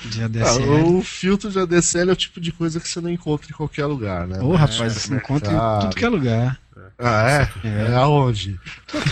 [0.06, 0.96] de Ah, ADSL.
[0.96, 3.84] o filtro de ADSL é o tipo de coisa que você não encontra em qualquer
[3.84, 4.40] lugar, né?
[4.40, 6.58] Ô, rapaz, você encontra em tudo que é lugar.
[6.98, 7.68] Ah, é?
[7.68, 7.92] É.
[7.92, 8.58] É aonde?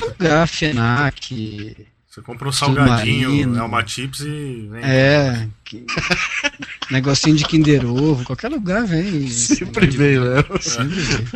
[0.03, 1.77] Lugar, FENAC.
[2.13, 4.85] Você compra um salgadinho, é uma chips e vem.
[4.85, 5.49] É.
[5.65, 5.87] Que...
[6.91, 9.27] Negocinho de Kinder Ovo, qualquer lugar vem.
[9.31, 10.45] Sempre vem, né?
[10.61, 11.27] Sempre vem.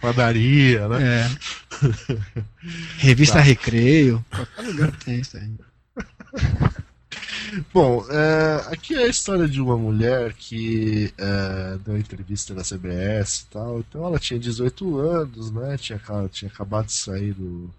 [0.00, 0.98] Padaria, né?
[1.04, 1.30] É.
[2.98, 4.24] Revista Recreio.
[4.28, 5.54] Qualquer lugar tem isso aí.
[7.72, 13.42] Bom, é, aqui é a história de uma mulher que é, deu entrevista na CBS
[13.42, 13.78] e tal.
[13.80, 15.76] Então ela tinha 18 anos, né?
[15.76, 16.00] Tinha,
[16.30, 17.70] tinha acabado de sair do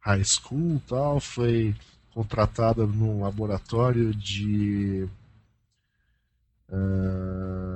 [0.00, 1.20] high school e tal.
[1.20, 1.74] Foi
[2.14, 5.06] contratada num laboratório de.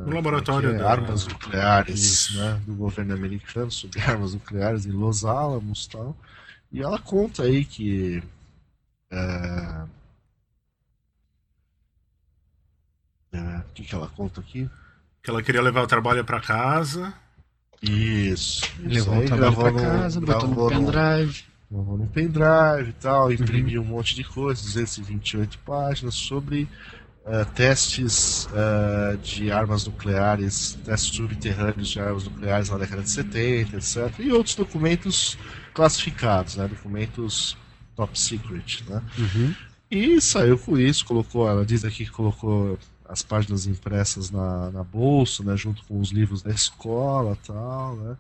[0.07, 5.25] No laboratório é da- armas nucleares né, do governo americano sobre armas nucleares em Los
[5.25, 6.17] Alamos e tal.
[6.73, 8.23] E ela conta aí que
[9.11, 9.85] é, é,
[13.41, 14.69] o que, que ela conta aqui?
[15.23, 17.13] Que ela queria levar o trabalho pra casa.
[17.83, 18.65] Isso.
[18.65, 21.45] isso Levou aí, o trabalho gravou pra no- casa, botou no gravou no- pendrive.
[21.71, 26.69] gravou no pendrive e tal, imprimiu um monte de coisa, 228 páginas sobre
[27.27, 33.77] eh, testes eh, de armas nucleares, testes subterrâneos de armas nucleares na década de 70,
[33.77, 34.19] etc.
[34.19, 35.37] E outros documentos
[35.75, 36.69] classificados, né?
[36.69, 37.57] Documentos
[37.97, 39.03] top secret, né?
[39.19, 39.55] Uhum.
[39.91, 42.79] E saiu com isso, colocou, ela diz aqui que colocou
[43.15, 48.17] as páginas impressas na, na bolsa, né, junto com os livros da escola tal, né.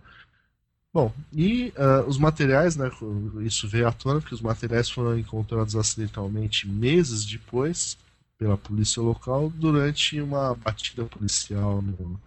[0.92, 2.88] Bom, e ah, os materiais, né,
[3.42, 7.98] isso veio à tona porque os materiais foram encontrados acidentalmente meses depois
[8.38, 12.20] pela polícia local durante uma batida policial no,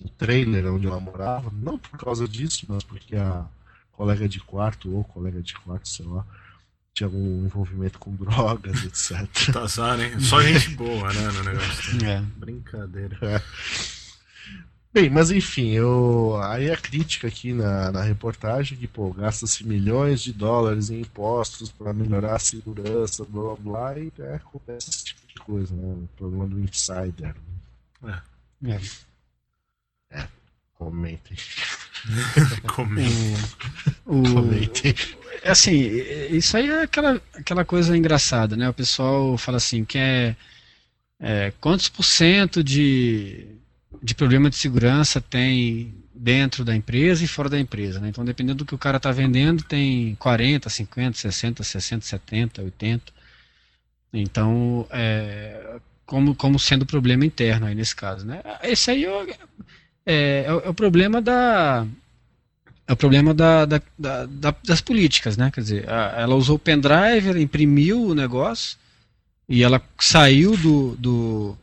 [0.00, 3.46] no trailer onde ela morava, não por causa disso, mas porque a
[3.92, 6.26] colega de quarto ou colega de quarto, sei lá,
[6.94, 9.52] tinha algum envolvimento com drogas, etc.
[9.52, 10.18] Tá azar, hein?
[10.20, 11.28] Só gente boa, né?
[11.32, 12.04] No negócio.
[12.04, 12.20] É.
[12.36, 13.18] Brincadeira.
[14.92, 16.36] Bem, mas enfim, eu...
[16.42, 21.70] aí a crítica aqui na, na reportagem que, pô, gasta-se milhões de dólares em impostos
[21.70, 25.94] para melhorar a segurança, blá blá blá, e é, acontece esse tipo de coisa, né?
[25.94, 27.36] O problema do insider.
[28.02, 28.20] né?
[28.64, 28.80] É.
[30.80, 31.36] Comentem.
[32.74, 33.48] Comenta.
[34.06, 34.94] O, Comentem.
[35.42, 35.74] É assim,
[36.30, 38.66] isso aí é aquela, aquela coisa engraçada, né?
[38.66, 40.34] O pessoal fala assim, que é,
[41.20, 43.46] é, quantos por cento de,
[44.02, 48.08] de problema de segurança tem dentro da empresa e fora da empresa, né?
[48.08, 53.12] Então, dependendo do que o cara está vendendo, tem 40, 50, 60, 60, 70, 80.
[54.12, 58.42] Então, é, como, como sendo problema interno aí nesse caso, né?
[58.62, 59.26] Esse aí é, o-
[60.06, 61.86] é, é o- é o problema da
[62.86, 65.50] é o problema da, da- da- da- das políticas, né?
[65.52, 68.76] Quer dizer, a- ela usou o pendrive, ela imprimiu o negócio
[69.48, 71.56] e ela saiu do, do,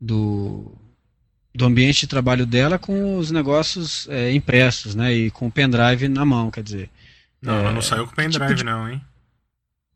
[0.00, 0.72] do,
[1.54, 5.12] do ambiente de trabalho dela com os negócios é, impressos, né?
[5.14, 6.90] E com o pendrive na mão, quer dizer.
[7.40, 9.00] Não, É, ela não saiu com o pendrive, tipo de- não, hein?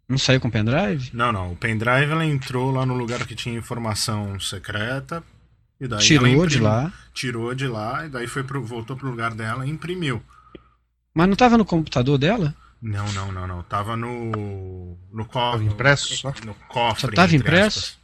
[0.09, 1.11] Não saiu com pendrive?
[1.13, 1.53] Não, não.
[1.53, 5.23] O pendrive ela entrou lá no lugar que tinha informação secreta.
[5.81, 6.93] E daí Tirou de imprimiu- lá.
[7.15, 10.23] Tirou de lá e daí foi pro, voltou pro lugar dela e imprimiu.
[11.15, 12.55] Mas não estava no computador dela?
[12.81, 13.63] Não, não, não, não.
[13.65, 14.97] Tava no.
[15.13, 15.67] No cofre.
[15.67, 16.33] impresso só?
[16.45, 17.01] No cofre.
[17.03, 17.79] Só tava impresso?
[17.79, 17.99] aspas.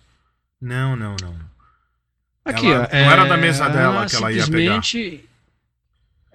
[0.60, 1.34] Não, não, não.
[2.44, 2.96] Aqui, Ela- ó.
[2.96, 4.82] não era da é, mesa dela que ela ia pegar.
[4.82, 5.28] simplesmente,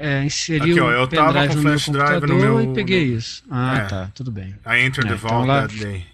[0.02, 2.72] É, inseriu Aqui, ó, eu o tava com no meu flash drive no computador meu-
[2.72, 3.44] e peguei no- isso.
[3.52, 3.82] Ah, É.
[3.86, 4.56] tá, tudo bem.
[4.66, 6.06] I entered É, the então vault lá- that day.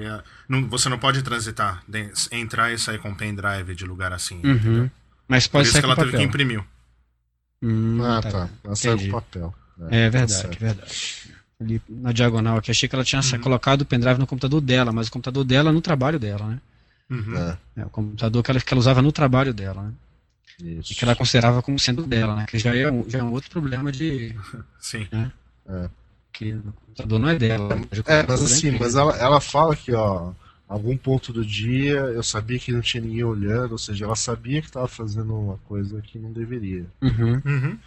[0.06, 4.40] ah, não- você não pode transitar, de- entrar e sair com pendrive de lugar assim.
[4.44, 4.52] Uhum.
[4.54, 4.90] entendeu?
[5.28, 6.20] Mas Por pode isso sair que com ela teve papel.
[6.20, 6.64] que imprimir.
[7.62, 8.48] Hum, Ah, tá.
[8.64, 9.54] Ela saiu com papel.
[9.88, 11.34] É tá verdade, é verdade.
[11.60, 13.40] Ali na diagonal aqui, achei que ela tinha Uhum.
[13.40, 16.60] colocado o pendrive no computador dela, mas o computador dela no trabalho dela, né?
[17.10, 17.36] Uhum.
[17.36, 19.92] É, É, o computador que ela, que ela usava no trabalho dela, né?
[20.60, 20.92] isso.
[20.92, 22.46] E que ela considerava como sendo dela, né?
[22.46, 24.34] Que já é um, já é um outro problema de.
[24.78, 25.08] Sim.
[26.32, 27.78] que o computador não é dela.
[28.06, 30.32] É, mas assim, mas ela, ela fala que, ó,
[30.68, 34.60] algum ponto do dia eu sabia que não tinha ninguém olhando, ou seja, ela sabia
[34.60, 36.86] que estava fazendo uma coisa que não deveria.
[37.02, 37.42] Uhum.
[37.44, 37.78] Uhum.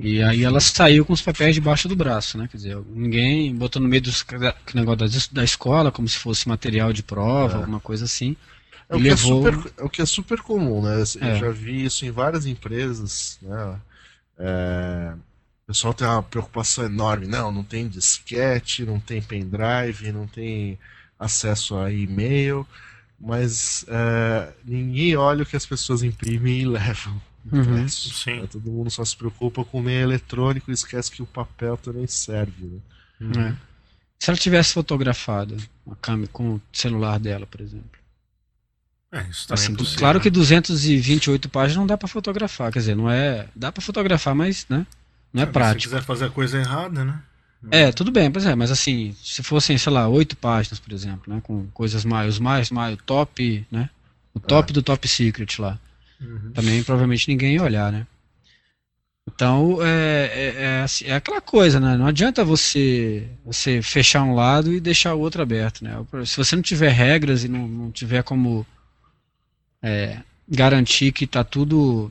[0.00, 2.46] E aí ela saiu com os papéis debaixo do braço, né?
[2.48, 4.00] Quer dizer, ninguém botou no meio
[4.64, 7.56] que negócio da, da escola como se fosse material de prova, É.
[7.58, 8.36] alguma coisa assim.
[8.88, 11.02] É o, que levou- é, super, é o que é super comum, né?
[11.20, 11.38] Eu É.
[11.38, 13.80] já vi isso em várias empresas, né?
[15.68, 17.26] O pessoal tem uma preocupação enorme.
[17.26, 20.78] Não, não tem disquete, não tem pendrive, não tem
[21.18, 22.66] acesso a e-mail,
[23.20, 27.20] mas é, ninguém olha o que as pessoas imprimem e levam.
[27.52, 27.84] Uhum.
[27.84, 28.46] né?
[28.50, 32.06] Todo mundo só se preocupa com o meio eletrônico e esquece que o papel também
[32.06, 32.80] serve.
[33.20, 33.50] Né?
[33.50, 33.68] É.
[34.18, 35.54] Se ela tivesse fotografado
[35.90, 37.98] a câmera com o celular dela, por exemplo.
[39.12, 42.96] É, isso também Assim, é claro que 228 páginas não dá pra fotografar, quer dizer,
[42.96, 44.86] não é, dá pra fotografar, mas, né,
[45.32, 45.82] não é Se prático.
[45.82, 47.22] quiser fazer a coisa errada, né?
[47.72, 51.32] É, tudo bem, pois é, mas assim, se fossem, sei lá, oito páginas, por exemplo,
[51.34, 53.90] né, com coisas mais, os mais, mais, o top, né,
[54.32, 55.76] o top do top secret lá,
[56.20, 56.52] Uhum.
[56.54, 58.06] também provavelmente ninguém ia olhar, né.
[59.26, 64.34] Então, é, é, é, assim, é aquela coisa, né, não adianta você, você fechar um
[64.36, 67.90] lado e deixar o outro aberto, né, se você não tiver regras e não, não
[67.90, 68.64] tiver como
[69.82, 72.10] é, garantir que tá tudo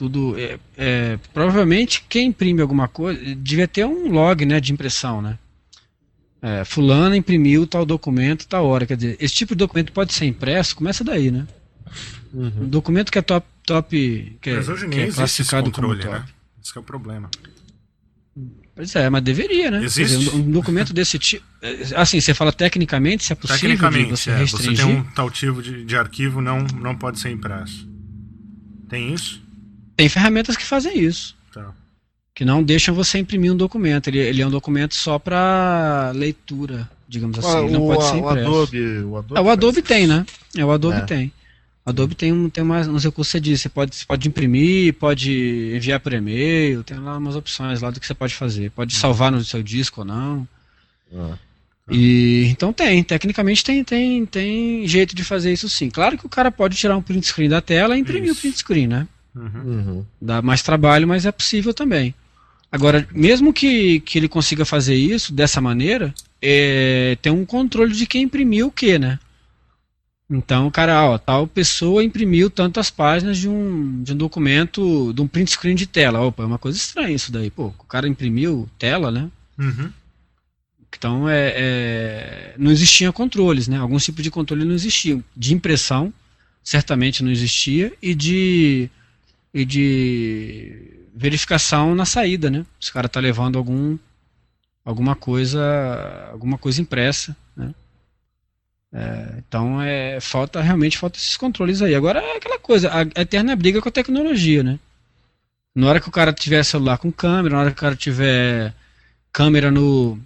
[0.00, 5.20] tudo é, é, provavelmente quem imprime alguma coisa devia ter um log né de impressão
[5.20, 5.38] né
[6.40, 10.24] é, fulano imprimiu tal documento tal hora quer dizer esse tipo de documento pode ser
[10.24, 11.46] impresso começa daí né
[12.32, 15.88] um documento que é top top que é, Mas hoje que nem é classificado como
[15.88, 16.24] controle, top né?
[16.62, 17.28] Esse que é o problema.
[18.74, 20.16] pois é mas deveria né Existe.
[20.16, 21.44] dizer, um, um documento desse tipo
[21.94, 25.30] assim você fala tecnicamente se é possível de Tecnicamente, você é, você tem um tal
[25.30, 27.86] tipo de, de arquivo, não, não pode ser impresso.
[28.88, 29.49] Tem isso?
[30.00, 31.74] Tem ferramentas que fazem isso Tá.
[32.34, 34.08] que não deixam você imprimir um documento.
[34.08, 37.54] Ele, ele é um documento só para leitura, digamos assim.
[37.54, 38.48] Ah, ele não o, pode ser o impresso.
[38.48, 40.24] Adobe, o Adobe, É, o Adobe tem, né?
[40.56, 41.00] É, o Adobe É.
[41.02, 41.32] tem.
[41.84, 43.60] O Adobe tem, um, tem mais, uns recursos que você diz.
[43.60, 48.00] Você pode, você pode imprimir, pode enviar por e-mail, tem lá umas opções lá do
[48.00, 48.70] que você pode fazer.
[48.70, 50.48] Pode salvar no seu disco ou não.
[51.14, 51.36] Ah.
[51.90, 55.90] E então tem, tecnicamente tem, tem, tem jeito de fazer isso sim.
[55.90, 58.38] Claro que o cara pode tirar um print screen da tela e imprimir Isso.
[58.38, 59.08] o print screen, né?
[59.34, 59.62] Uhum.
[59.64, 60.06] Uhum.
[60.20, 62.14] Dá mais trabalho, mas é possível também.
[62.72, 68.06] Agora, mesmo que, que ele consiga fazer isso dessa maneira, é, tem um controle de
[68.06, 69.18] quem imprimiu o que, né?
[70.30, 75.26] Então, cara, ó, tal pessoa imprimiu tantas páginas de um, de um documento, de um
[75.26, 76.20] print screen de tela.
[76.20, 77.50] Opa, é uma coisa estranha isso daí.
[77.50, 79.28] Pô, o cara imprimiu tela, né?
[79.58, 79.90] Uhum.
[80.96, 83.78] Então, é, é, não existiam controles, né?
[83.78, 85.22] Alguns tipos de controle não existiam.
[85.36, 86.12] De impressão,
[86.62, 88.88] certamente não existia, e de,
[89.52, 92.64] e de verificação na saída, né?
[92.80, 93.98] Se o cara está levando algum,
[94.84, 95.60] alguma coisa
[96.32, 97.74] alguma coisa impressa, né?
[98.92, 101.94] É, então, é, falta realmente falta esses controles aí.
[101.94, 104.78] Agora, é aquela coisa, a, eterna briga com a tecnologia, né?
[105.74, 108.74] Na hora que o cara tiver celular com câmera, na hora que o cara tiver
[109.32, 110.18] câmera no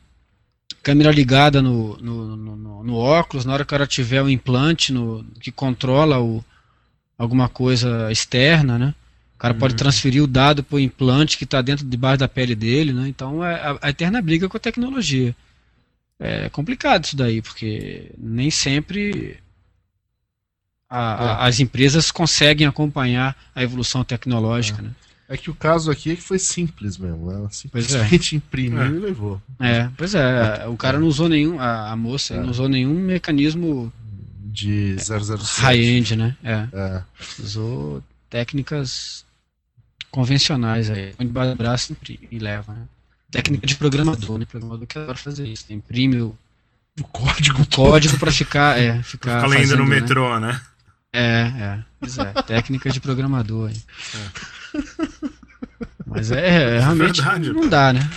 [0.82, 4.28] câmera ligada no, no, no, no- no óculos, na hora que o cara tiver um
[4.28, 6.44] implante no, que controla o,
[7.18, 8.94] alguma coisa externa, né?
[9.34, 9.78] O cara pode Uhum.
[9.78, 13.08] transferir o dado para o implante que está dentro debaixo da pele dele, né?
[13.08, 15.34] Então é a, a eterna briga com a tecnologia.
[16.18, 19.38] É complicado isso daí, porque nem sempre
[20.88, 20.98] a-
[21.42, 24.90] a- as empresas conseguem acompanhar a evolução tecnológica, né?
[25.28, 27.30] É que o caso aqui é que foi simples mesmo.
[27.30, 27.98] Ela Pois é.
[27.98, 28.86] simplesmente imprimiu É.
[28.88, 29.42] e levou.
[29.58, 32.40] É, pois é, o cara não usou nenhum, a, a moça É.
[32.40, 33.92] não usou nenhum mecanismo
[34.52, 35.60] De 007.
[35.62, 36.36] high-end, né?
[36.44, 37.02] É, É.
[37.40, 39.23] usou técnicas
[40.14, 42.82] convencionais aí, debaixo do braço e imprime e leva, né?
[43.32, 44.46] Técnica de programador, né?
[44.48, 45.74] Programador que adora fazer isso, né?
[45.74, 46.38] imprime o,
[47.00, 50.00] O código o código para ficar, é, ficar Fica lendo no né?
[50.00, 50.60] metrô, né?
[51.12, 53.82] É, é, pois é, técnica de programador aí.
[56.06, 58.08] Mas é, é, realmente verdade, não dá, né?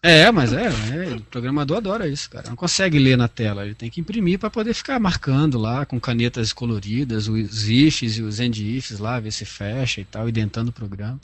[0.00, 2.48] É, mas é, é, o programador adora isso, cara.
[2.48, 5.98] Não consegue ler na tela, ele tem que imprimir para poder ficar marcando lá com
[5.98, 10.68] canetas coloridas, os ifs e os end ifs lá, ver se fecha e tal, identando
[10.68, 11.20] o programa.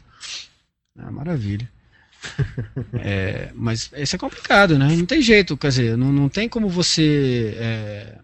[0.99, 1.69] Ah, maravilha.
[2.95, 4.89] É, mas isso é complicado, né?
[4.97, 7.55] Não tem jeito, quer dizer, não, não tem como você.
[7.59, 8.19] é,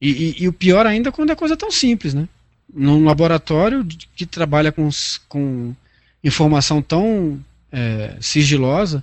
[0.00, 2.28] E, e- e o pior ainda é quando é coisa tão simples, né?
[2.72, 4.88] Num laboratório que trabalha com,
[5.28, 5.74] com
[6.24, 9.02] informação tão é, sigilosa,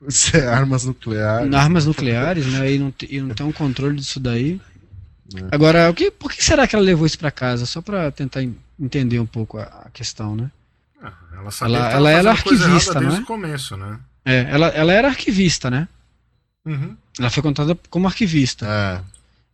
[0.50, 1.52] armas nucleares.
[1.54, 2.72] armas nucleares, né?
[2.72, 4.60] E não, e não tem um controle disso daí.
[5.34, 5.54] É.
[5.54, 7.66] Agora, o que, por que será que ela levou isso para casa?
[7.66, 10.50] Só para tentar en- entender um pouco a, a questão, né?
[11.02, 13.22] Ah, Ela sabia Ela- que tava ela era arquivista, não desde é?
[13.22, 13.98] o começo, né?
[14.24, 15.86] É, ela, ela era arquivista, né?
[16.64, 16.96] Uhum.
[17.18, 18.66] Ela foi contada como arquivista.
[18.68, 19.00] É.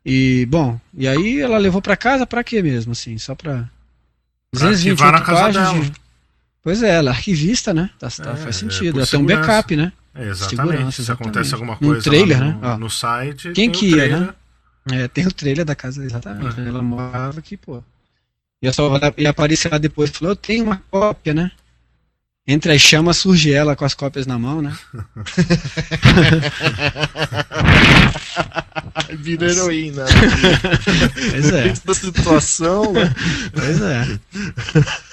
[0.04, 3.18] E, bom, e aí ela levou pra casa pra quê mesmo, assim?
[3.18, 3.68] Só pra.
[4.52, 5.84] Pra arquivar na casa páginas dela.
[5.84, 5.92] de-
[6.62, 7.90] Pois é, ela é arquivista, né?
[7.98, 8.92] Tá, tá- É, faz é, sentido.
[8.94, 9.92] por ela tem um backup, né?
[10.16, 11.02] É, exatamente.
[11.02, 12.76] Se acontece alguma coisa trailer, lá no, né?
[12.78, 13.52] No site.
[13.52, 14.20] Quem que ia, trailer.
[14.20, 14.34] né?
[14.92, 16.60] É, tem o trailer da casa, exatamente.
[16.60, 17.82] Ela morava aqui, pô.
[18.62, 21.50] E, só, e apareceu lá depois e falou: Eu tenho uma cópia, né?
[22.48, 24.72] Entre as chamas surge ela com as cópias na mão, né?
[29.18, 30.04] Vira heroína.
[31.30, 33.12] Pois é, da situação, né?
[33.52, 34.20] pois é.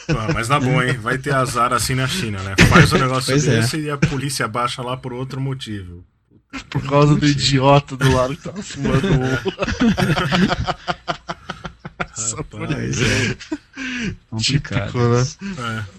[0.09, 0.95] Ah, mas na boa, hein?
[0.97, 2.53] Vai ter azar assim na China, né?
[2.69, 3.61] Faz um negócio Pois é.
[3.61, 6.05] desse e a polícia baixa lá por outro motivo.
[6.69, 9.53] Por causa do idiota do lado que tava fumando ovo.
[12.13, 13.37] Só por Rapaz, isso.
[14.29, 14.91] Complicado.
[14.91, 15.25] Típico, né?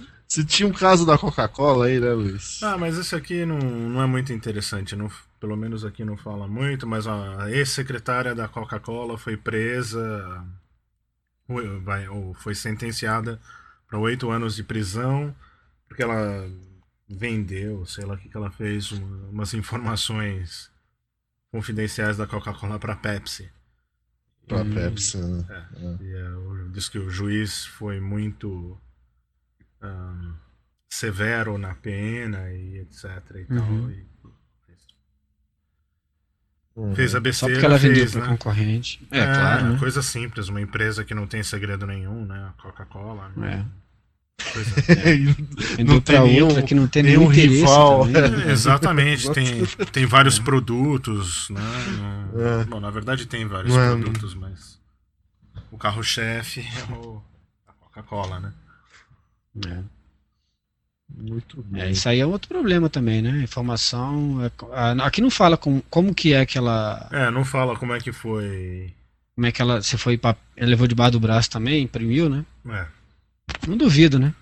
[0.01, 0.04] É.
[0.35, 2.61] Você tinha um caso da Coca-Cola aí, né, Luiz?
[2.61, 4.97] Ah, mas esse aqui não, não é muito interessante.
[4.97, 10.45] Não, pelo menos aqui não fala muito, mas a ex-secretária da Coca-Cola foi presa,
[11.85, 13.41] vai, ou foi sentenciada
[13.87, 15.33] para oito anos de prisão,
[15.87, 16.51] porque ela
[17.09, 20.69] vendeu, sei lá o que, que ela fez, uma- umas informações
[21.53, 23.49] confidenciais da Coca-Cola para Pepsi.
[24.51, 24.75] Hum.
[24.75, 25.69] Pepsi, né?
[26.01, 28.77] E é, o- diz que o juiz foi muito
[29.85, 30.35] ahn,
[30.89, 33.05] severo na pena e etc.
[33.37, 33.91] E tal, Uhum.
[33.91, 34.15] e
[36.77, 36.95] Uhum.
[36.95, 37.55] fez a Só besteira.
[37.55, 38.29] porque ela vendeu fez, para né?
[38.29, 39.07] concorrente.
[39.11, 39.79] É, claro, né?
[39.79, 42.49] Coisa simples, uma empresa que não tem segredo nenhum, né?
[42.49, 43.31] A Coca-Cola.
[43.37, 43.65] né?
[43.71, 43.85] É.
[44.53, 44.75] Coisa-
[45.77, 48.01] Vendeu tem nenhum- outra que não tem nenhum rival.
[48.07, 48.51] também, É, né?
[48.53, 49.45] exatamente, tem,
[49.93, 51.61] tem vários produtos, né?
[52.63, 52.65] É.
[52.65, 54.81] Bom, na verdade tem vários Não é- produtos, mas
[55.71, 57.23] o carro-chefe é o,
[57.69, 58.53] a Coca-Cola, né?
[59.67, 59.83] É.
[61.17, 61.83] Muito bem.
[61.83, 63.43] É, isso aí é outro problema também, né?
[63.43, 64.41] Informação.
[64.45, 64.51] é-
[65.05, 67.09] aqui não fala com, como que é que ela.
[67.13, 68.93] É, não fala como é que foi.
[69.35, 69.83] Como é que ela.
[69.83, 72.45] Você foi pra, ela levou debaixo do braço também, imprimiu, né?
[72.69, 72.87] É,
[73.69, 74.35] Não duvido, né?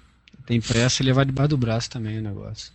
[0.46, 2.72] Tem pressa e levar debaixo do braço também o negócio.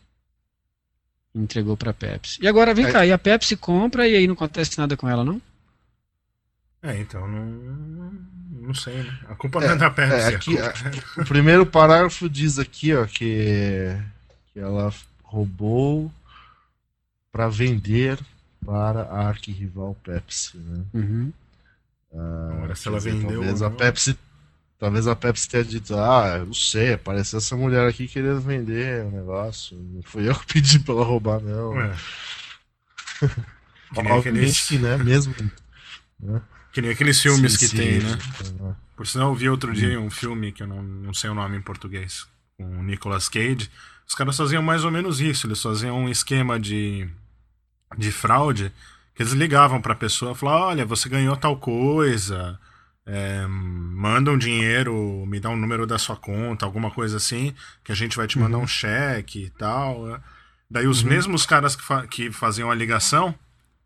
[1.34, 2.40] Entregou pra Pepsi.
[2.42, 2.92] E agora vem É.
[2.92, 5.42] cá, e a Pepsi compra e aí não acontece nada com ela, não?
[6.84, 8.14] É então não.
[8.60, 9.18] Não sei, né?
[9.30, 10.14] A culpa não é da Pepsi.
[10.14, 13.96] é, a aqui- culpa- O primeiro parágrafo diz aqui, ó, que,
[14.52, 16.12] que ela roubou
[17.32, 18.20] para vender
[18.66, 20.84] para a arquirrival Pepsi, né?
[20.94, 21.32] Uhum.
[22.14, 23.70] Agora, se ela dizer, vendeu talvez a.
[23.70, 24.18] Pepsi
[24.80, 29.04] talvez a Pepsi tenha dito ah eu não sei apareceu essa mulher aqui querendo vender
[29.06, 31.96] o negócio não fui eu que pedi pra ela roubar não É.
[33.96, 35.34] Obviamente né mesmo
[36.78, 38.76] que nem aqueles filmes Sim, que sim, tem, né?
[38.96, 41.58] Por sinal, eu vi outro dia um filme que eu não, não sei o nome
[41.58, 43.68] em português, com o Nicolas Cage.
[44.08, 45.48] Os caras faziam mais ou menos isso.
[45.48, 47.10] Eles faziam um esquema de,
[47.98, 48.72] de fraude
[49.16, 52.60] que eles ligavam pra pessoa e falavam: Olha, você ganhou tal coisa,
[53.08, 57.92] é, manda um dinheiro, me dá um número da sua conta, alguma coisa assim, que
[57.92, 60.06] a gente vai te mandar um cheque e tal.
[60.06, 60.20] né?
[60.70, 63.34] Daí os mesmos caras que, fa- que faziam a ligação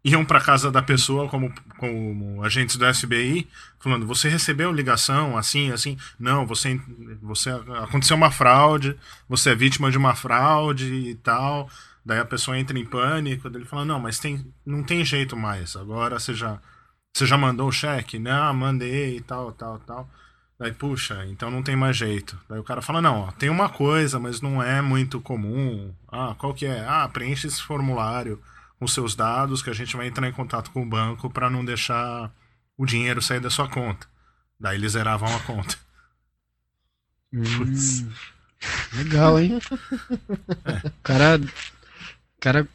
[0.04, 3.48] iam pra casa da pessoa como, como agentes do FBI,
[3.80, 5.98] falando: você recebeu ligação assim, assim?
[6.20, 6.80] Não, você,
[7.22, 8.98] você aconteceu uma fraude,
[9.30, 11.70] você é vítima de uma fraude e tal.
[12.04, 15.76] Daí a pessoa entra em pânico, ele fala: não, mas tem, não tem jeito mais.
[15.76, 16.60] Agora você já,
[17.14, 18.18] você já mandou o cheque?
[18.18, 20.10] Não, mandei e tal, tal, tal.
[20.58, 22.40] Daí, puxa, então não tem mais jeito.
[22.50, 25.94] Daí o cara fala: não, ó, tem uma coisa, mas não é muito comum.
[26.12, 26.86] Ah, qual que é?
[26.88, 28.42] Ah, preenche esse formulário
[28.82, 31.64] com seus dados que a gente vai entrar em contato com o banco para não
[31.64, 32.32] deixar
[32.76, 34.08] o dinheiro sair da sua conta.
[34.60, 35.78] Daí eles zeravam a conta.
[37.32, 38.10] Hum,
[38.94, 39.60] legal, hein?
[40.84, 41.40] O cara.
[42.40, 42.68] Cara,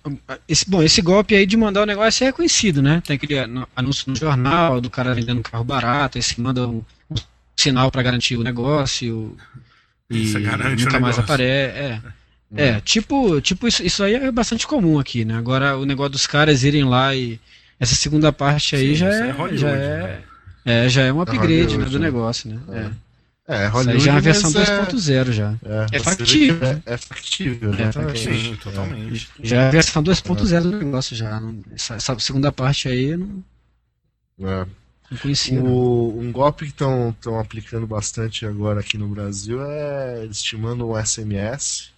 [0.46, 3.02] esse, bom, esse golpe aí de mandar o negócio é reconhecido, né?
[3.04, 3.36] Tem aquele
[3.74, 7.16] anúncio no jornal do cara vendendo carro barato, aí você manda um, um
[7.56, 9.36] sinal para garantir o negócio
[10.08, 11.76] e garante nunca o mais aparece.
[11.76, 12.00] É,
[12.54, 15.36] é tipo, tipo isso, isso aí é bastante comum aqui, né?
[15.36, 17.40] Agora o negócio dos caras irem lá e
[17.78, 20.22] essa segunda parte aí Sim, já é é, já né?
[20.64, 22.06] é, é, já é um upgrade né, do né?
[22.06, 22.60] negócio, né?
[22.72, 23.06] É.
[23.48, 25.54] É, Isso aí Hollywood já é a versão mas é, 2.0 já.
[25.64, 26.82] é, É você factível, né?
[26.84, 28.18] É, é factível, É exatamente.
[28.18, 29.28] Sim, totalmente.
[29.42, 31.40] Já é a versão 2.0 do negócio já.
[31.72, 33.44] Essa, essa segunda parte aí não,
[34.40, 34.66] É.
[35.10, 35.60] não conhecia.
[35.62, 40.28] O- um golpe que estão aplicando bastante agora aqui no Brasil é
[40.58, 41.90] mandam um SMS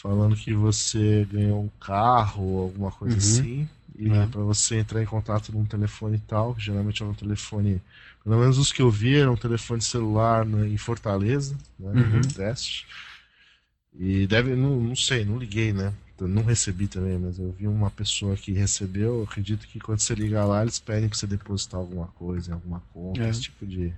[0.00, 3.20] falando que você ganhou um carro ou alguma coisa Uhum.
[3.20, 3.68] assim.
[3.98, 4.26] E É.
[4.26, 7.82] para você entrar em contato num telefone e tal, que geralmente é um telefone,
[8.22, 12.20] pelo menos os que eu vi, era um telefone celular no- em Fortaleza, né, Uhum.
[12.20, 12.86] no teste.
[13.98, 15.92] E deve, não, não sei, não liguei, né?
[16.20, 19.18] Eu não recebi também, mas eu vi uma pessoa que recebeu.
[19.18, 22.54] Eu acredito que quando você ligar lá, eles pedem pra você depositar alguma coisa em
[22.54, 23.28] alguma conta, É.
[23.30, 23.92] esse tipo de.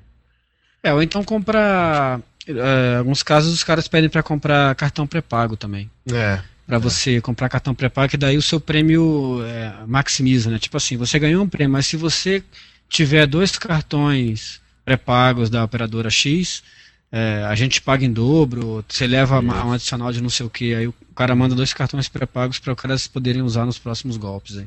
[0.82, 2.20] É, ou então comprar.
[2.46, 5.90] Em alguns casos os caras pedem pra comprar cartão pré-pago também.
[6.10, 10.58] É, Pra você comprar cartão pré-pago, que daí o seu prêmio é, maximiza, né?
[10.58, 12.44] Tipo assim, você ganhou um prêmio, mas se você
[12.88, 16.62] tiver dois cartões pré-pagos da operadora X,
[17.10, 20.72] é, a gente paga em dobro, você leva um adicional de não sei o que,
[20.74, 24.58] aí o cara manda dois cartões pré-pagos para os caras poderem usar nos próximos golpes
[24.58, 24.66] aí.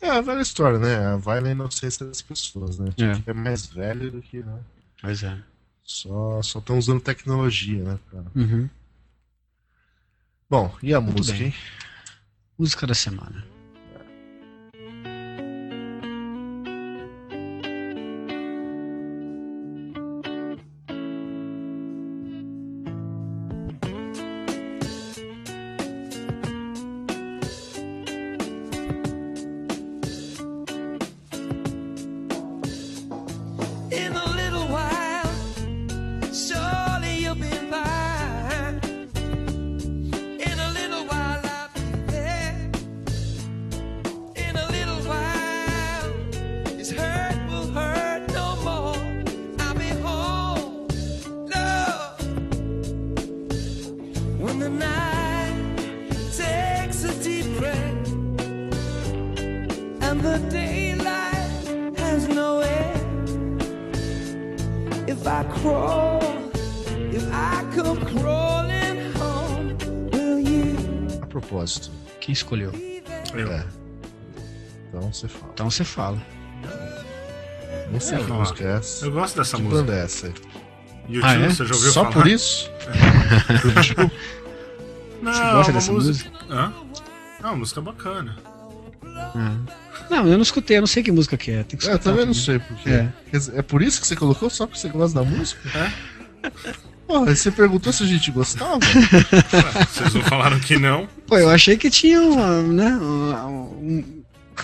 [0.00, 1.18] é a velha história, né?
[1.22, 2.90] Vai na inocência das pessoas, né?
[2.98, 3.14] É.
[3.14, 4.38] Tipo, é mais velho do que.
[4.38, 4.58] Né?
[5.00, 5.38] Pois é.
[5.84, 7.98] Só estão usando tecnologia, né?
[8.10, 8.24] Pra...
[8.34, 8.68] Uhum.
[10.48, 11.48] Bom, e a Muito música, bem.
[11.48, 11.54] hein?
[12.58, 13.44] Música da semana.
[71.56, 71.90] Propósito.
[72.20, 72.72] Quem escolheu?
[73.34, 73.50] Eu.
[73.52, 73.64] É.
[74.88, 75.50] Então você fala.
[75.54, 76.22] Então você fala.
[77.90, 79.06] Nem sei É, que música é essa.
[79.06, 79.82] Eu gosto dessa Que música.
[79.82, 80.26] banda é essa?
[80.26, 80.34] aí?
[81.08, 81.48] YouTube, Ah, é?
[81.50, 82.12] você já ouviu Só falar?
[82.14, 82.70] por isso?
[85.22, 86.30] Não, Você é gosta dessa música?
[86.50, 86.72] Hã?
[87.42, 88.36] É uma música bacana.
[90.10, 91.62] Não, eu não escutei, eu não sei que música que é.
[91.62, 92.44] Tem que É, eu escutar também não também.
[92.44, 92.90] sei porquê.
[92.90, 93.12] É.
[93.58, 94.50] É por isso que você colocou?
[94.50, 95.60] Só porque você gosta da música?
[95.78, 95.92] É?
[97.06, 98.74] Porra, você perguntou se a gente gostava?
[98.74, 98.80] Ué,
[99.88, 101.08] Vocês não falaram que não?
[101.26, 104.04] Pô, eu achei que tinha uma, né, um,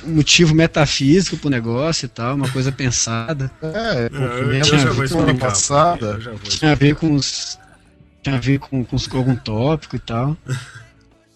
[0.05, 3.51] um motivo metafísico pro negócio e tal, uma coisa pensada.
[3.63, 5.35] É, pô, Eu, que nem eu a já vou explicar.
[5.49, 6.07] passada.
[6.07, 6.59] Eu já vou explicar.
[6.59, 7.59] Tinha a ver com os.
[8.23, 10.37] Tinha a ver com, com, os- com algum tópico e tal.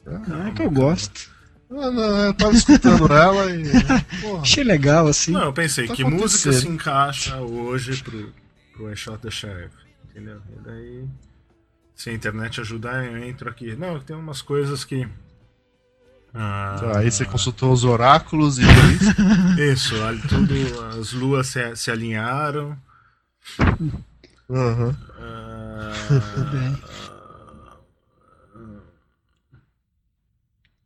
[0.08, 1.28] É que eu gosto.
[1.68, 3.64] Ah, não, eu tava escutando ela e.
[4.22, 4.42] Porra.
[4.42, 5.32] Achei legal, assim.
[5.32, 8.32] Não, eu pensei, Tá que música se encaixa hoje pro,
[8.72, 9.74] pro I Shot the Sheriff?
[10.16, 10.40] Entendeu?
[10.48, 11.08] E daí,
[11.94, 13.76] se a internet ajudar, eu entro aqui.
[13.76, 15.06] Não, tem umas coisas que.
[16.32, 18.62] Ah, Tá, aí você consultou os oráculos e.
[19.60, 20.54] Isso, ali tudo,
[20.98, 22.78] as luas se, se alinharam.
[24.48, 24.96] Aham.
[25.18, 25.92] ah.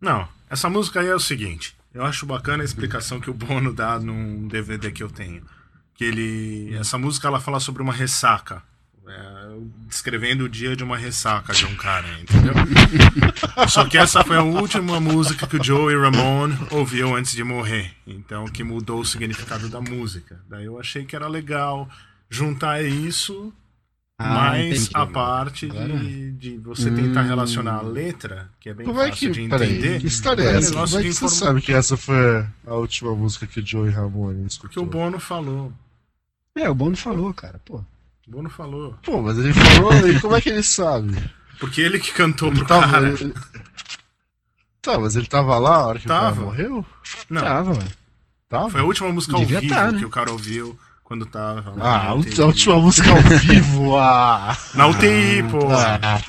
[0.00, 1.76] Não, essa música aí é o seguinte.
[1.94, 5.44] Eu acho bacana a explicação que o Bono dá num DVD que eu tenho.
[5.94, 6.74] Que ele.
[6.74, 8.68] Essa música ela fala sobre uma ressaca.
[9.10, 9.58] É,
[9.88, 12.54] descrevendo o dia de uma ressaca de um cara, entendeu?
[13.68, 17.90] Só que essa foi a última música que o Joey Ramone ouviu antes de morrer.
[18.06, 20.40] Então, que mudou o significado da música.
[20.48, 21.88] Daí eu achei que era legal
[22.28, 23.52] juntar isso
[24.18, 24.90] Ah, mais entendi.
[24.94, 29.28] a parte de, de você tentar relacionar a letra, que é bem Como é fácil
[29.32, 29.34] que.
[29.34, 30.00] de entender.
[30.00, 30.72] que história é o essa?
[30.74, 34.42] Como é que você sabe que essa foi a última música que o Joey Ramone
[34.42, 34.82] Que escutou?
[34.84, 35.72] o Bono falou.
[36.54, 37.82] É, o Bono falou, cara, pô.
[38.30, 38.94] O Bono falou.
[39.02, 41.16] Pô, mas ele falou, e como é que ele sabe?
[41.58, 42.88] Porque ele que cantou Ele pro tava.
[42.88, 43.08] cara.
[43.08, 43.34] ele-
[44.80, 46.30] Tá, mas ele tava lá a hora que o Tava.
[46.30, 46.86] cara morreu?
[47.28, 47.84] Não, Tava, ué.
[48.48, 48.70] Tava?
[48.70, 49.98] foi a última música ao vivo tá, né?
[49.98, 51.70] que o cara ouviu quando tava.
[51.76, 52.14] lá Ah, na a
[52.46, 54.56] última música ao vivo, ah!
[54.74, 55.68] Na UTI, pô.
[55.72, 56.20] Ah,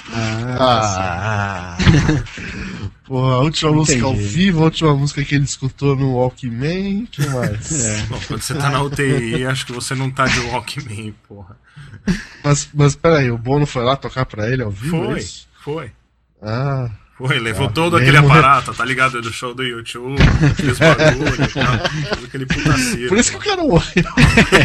[0.59, 1.77] Ah, ah.
[3.11, 4.27] Porra, a última música ao Entendi.
[4.29, 7.71] vivo, a última música que ele escutou no Walkman, que mais?
[7.85, 8.03] é.
[8.03, 11.57] Bom, quando você tá na UTI, acho que você não tá de Walkman, porra.
[12.41, 14.95] Mas, mas peraí, o Bono foi lá tocar pra ele ao vivo?
[15.03, 15.47] é Foi, isso?
[15.61, 15.91] foi.
[16.41, 18.39] Ah, Foi, levou Ah, todo aquele morreu.
[18.39, 19.21] aparato, tá ligado?
[19.21, 20.15] Do show do YouTube,
[20.55, 21.89] fez barulho, tá?
[21.89, 23.09] fez aquele puta circo.
[23.09, 24.03] por isso que o cara morreu.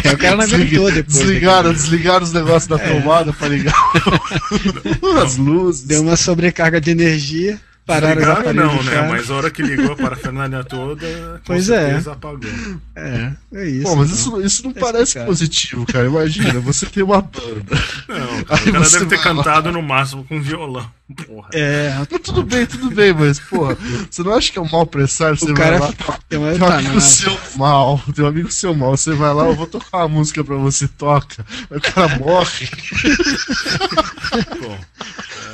[0.05, 1.19] É, o cara não aguentou depois.
[1.19, 3.75] Desligaram, desligaram os negócios da tomada pra ligar
[5.21, 5.83] as luzes.
[5.83, 8.93] Deu uma sobrecarga de energia, pararam aparelhos não, do né?
[8.93, 9.09] cara.
[9.09, 11.87] Mas a hora que ligou para a Fernanda toda, com Pois é.
[11.87, 12.51] certeza apagou.
[12.97, 13.83] É, é isso.
[13.85, 14.41] Pô, mas então.
[14.41, 15.27] isso, isso não Tá parece explicado.
[15.31, 16.07] positivo, cara.
[16.07, 17.65] Imagina, você tem uma banda.
[18.09, 19.45] Não, cara, Aí o cara você deve ter vai lá.
[19.45, 20.91] cantado no máximo com violão.
[21.25, 21.49] Porra.
[21.55, 23.77] É, Mas tudo bem, tudo bem, mas, porra,
[24.11, 25.37] você não acha que é um mau presságio?
[25.47, 28.51] Você o cara vai lá, tem uma tem um amigo seu mal, tem um amigo
[28.51, 31.47] seu mal, você vai lá, eu vou tocar uma música pra você, toca.
[31.71, 32.69] Aí o cara morre.
[34.61, 34.79] Bom,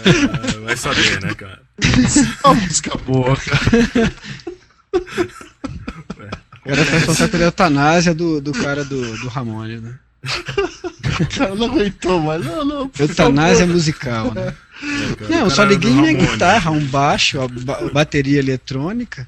[0.05, 1.61] é, Vai saber, né, cara?
[2.45, 4.13] Uma música boa, cara.
[6.65, 9.95] Cara vai soltar pela eutanásia do, do cara do, do Ramone, né?
[11.21, 12.45] O cara não aguentou mais.
[12.45, 12.89] Não, não.
[12.89, 13.73] por Eutanásia favor.
[13.75, 14.55] musical, né?
[14.81, 19.27] É, cara, Não, só liguei minha guitarra, um baixo, a ba- bateria eletrônica,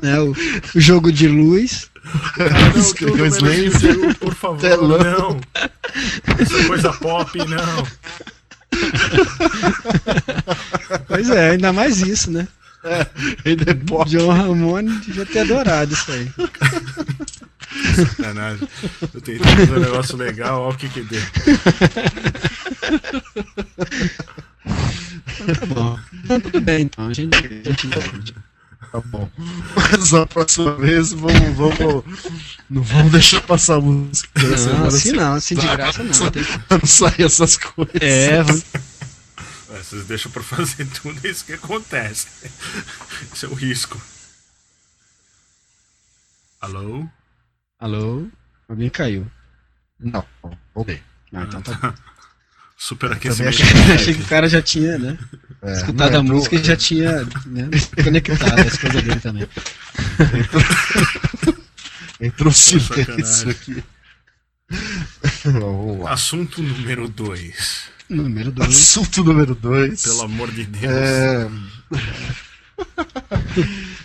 [0.00, 0.32] né, o,
[0.74, 1.88] o jogo de luz.
[2.74, 4.98] Não, Escreveu isso, por favor, Telão.
[4.98, 5.40] não.
[6.38, 7.86] Essa coisa pop, não.
[11.08, 12.46] Pois é, ainda mais isso, né?
[13.44, 14.08] Ele é pop.
[14.10, 16.30] John Ramone devia ter adorado isso aí.
[17.94, 18.68] Sacanagem.
[19.02, 21.22] Eu tentei fazer um negócio legal, olha o que que deu.
[25.58, 25.98] Tá bom.
[26.24, 27.08] Então, tudo bem, então.
[27.08, 28.34] A gente, a gente entende.
[28.92, 29.28] Tá bom.
[29.74, 32.04] Mas na próxima vez vamos, vamos.
[32.68, 34.28] Não vamos deixar passar a música.
[34.38, 36.30] Não, assim sem- não, assim de graça não.
[36.30, 37.94] Tem- não sair essas coisas.
[38.00, 38.64] É, vamos-
[39.70, 42.26] É, Vocês deixam pra fazer tudo isso que acontece.
[43.32, 43.98] Esse é o risco.
[46.60, 47.06] Alô?
[47.78, 48.26] Alô?
[48.68, 49.26] Alguém caiu.
[49.98, 50.24] Não,
[50.74, 51.00] ok.
[51.32, 51.94] Ah, então tá bom.
[52.82, 53.62] Superaquecimento.
[53.62, 55.16] achei Achei que o cara já tinha, né?
[55.62, 57.70] É, Escutado não, a música e já tinha né,
[58.02, 59.46] conectado as coisas dele também.
[62.20, 63.84] Entrou silêncio aqui.
[65.44, 66.12] Vamos lá.
[66.12, 67.84] Assunto número 2.
[68.08, 68.68] Número 2.
[68.68, 70.02] Assunto número 2.
[70.02, 70.92] Pelo amor de Deus.
[70.92, 71.48] É...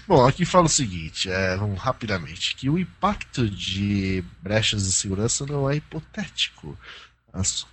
[0.08, 5.48] Bom, aqui fala o seguinte, é, vamos rapidamente, que o impacto de brechas de segurança
[5.48, 6.78] não é hipotético.
[7.34, 7.66] As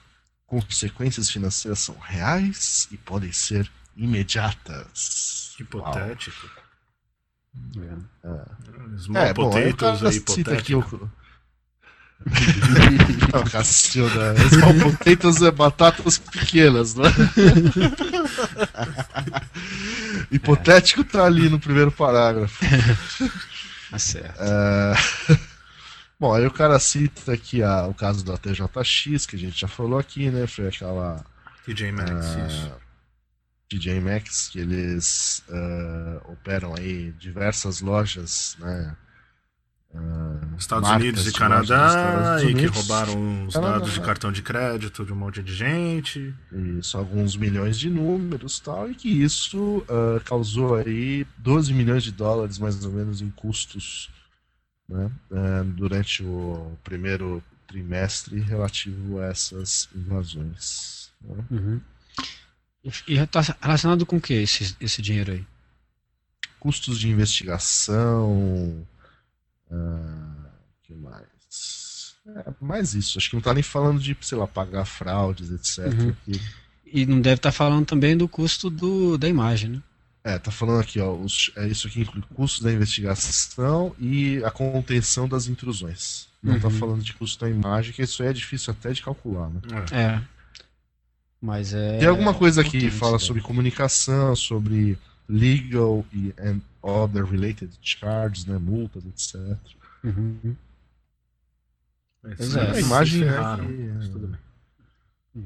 [0.62, 5.54] consequências financeiras são reais e podem ser imediatas.
[5.58, 6.50] Hipotético.
[8.98, 10.96] Small É, bom, aí o potatoes cara é cita aqui hipotético.
[11.04, 11.24] o...
[13.32, 17.04] Não, Cassiona, small potatoes é batatas pequenas, né?
[20.30, 22.64] Hipotético tá ali no primeiro parágrafo.
[23.90, 24.40] Tá certo.
[24.40, 24.94] É,
[26.24, 29.68] Bom, aí o cara cita aqui a- o caso da TJX, que a gente já
[29.68, 30.46] falou aqui, né?
[30.46, 31.22] Foi aquela
[31.66, 32.72] TJ Maxx, Ah, isso.
[33.70, 38.96] DJ Maxx, que eles ah, operam aí diversas lojas, né?
[39.94, 42.76] ah, Estados Unidos e Canadá, Estados e que Unidos.
[42.78, 43.72] roubaram os Canadá.
[43.80, 46.34] dados de cartão de crédito de um monte de gente.
[46.78, 49.84] Isso, alguns milhões de números tal, e que isso
[50.24, 54.08] causou aí 12 milhões de dólares mais ou menos em custos
[54.88, 61.10] né, ah, durante o primeiro trimestre relativo a essas invasões.
[61.20, 61.44] né.
[61.50, 61.80] Uhum.
[62.84, 65.46] E, e tá relacionado com o que esse, esse dinheiro aí?
[66.60, 68.86] Custos de investigação.
[69.70, 70.50] ah,
[70.82, 72.16] que mais?
[72.26, 73.18] É, mais isso.
[73.18, 75.92] Acho que não tá nem falando de, sei lá, pagar fraudes, etc.
[75.92, 76.14] Uhum.
[76.86, 79.82] E não deve estar falando também do custo do, da imagem, né?
[80.26, 84.50] É, tá falando aqui, ó, os- é, isso aqui inclui custos da investigação e a
[84.50, 86.28] contenção das intrusões.
[86.42, 86.74] Não tá Uhum.
[86.78, 89.60] falando de custo da imagem, que isso aí é difícil até de calcular, né?
[89.92, 90.00] É.
[90.00, 90.22] É.
[91.40, 91.98] Mas é.
[91.98, 94.98] Tem alguma coisa aqui que fala isso sobre comunicação, sobre
[95.28, 99.58] legal e and other related charges, né, multas, etc.
[100.02, 100.56] Uhum.
[102.24, 102.34] É.
[102.34, 104.38] caras A imagem, ferraram, que- tudo bem.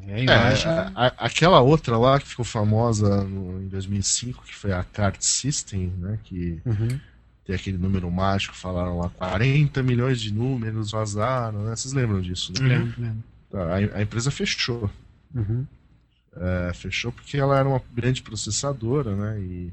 [0.06, 4.84] É, É, a- aquela outra lá que ficou famosa no- em 2005, que foi a
[4.84, 7.00] Card System, né, que Uhum.
[7.44, 11.74] tem aquele número mágico, falaram lá 40 milhões de números vazaram, né?
[11.74, 12.68] Vocês lembram disso, né?
[12.68, 13.24] Lembro, lembro.
[13.50, 14.90] Tá, a, a empresa fechou.
[15.34, 15.66] Uhum.
[16.36, 19.40] É, fechou porque ela era uma grande processadora, né?
[19.40, 19.72] E,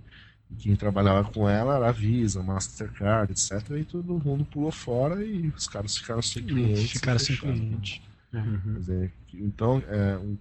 [0.50, 3.52] e quem trabalhava com ela era a Visa, Mastercard, etc.
[3.72, 6.92] E todo mundo pulou fora e os caras ficaram sem clientes.
[6.92, 7.42] Ficaram sem né?
[7.42, 8.02] cliente.
[8.34, 8.60] Uhum.
[8.74, 10.38] Quer dizer, então, é um,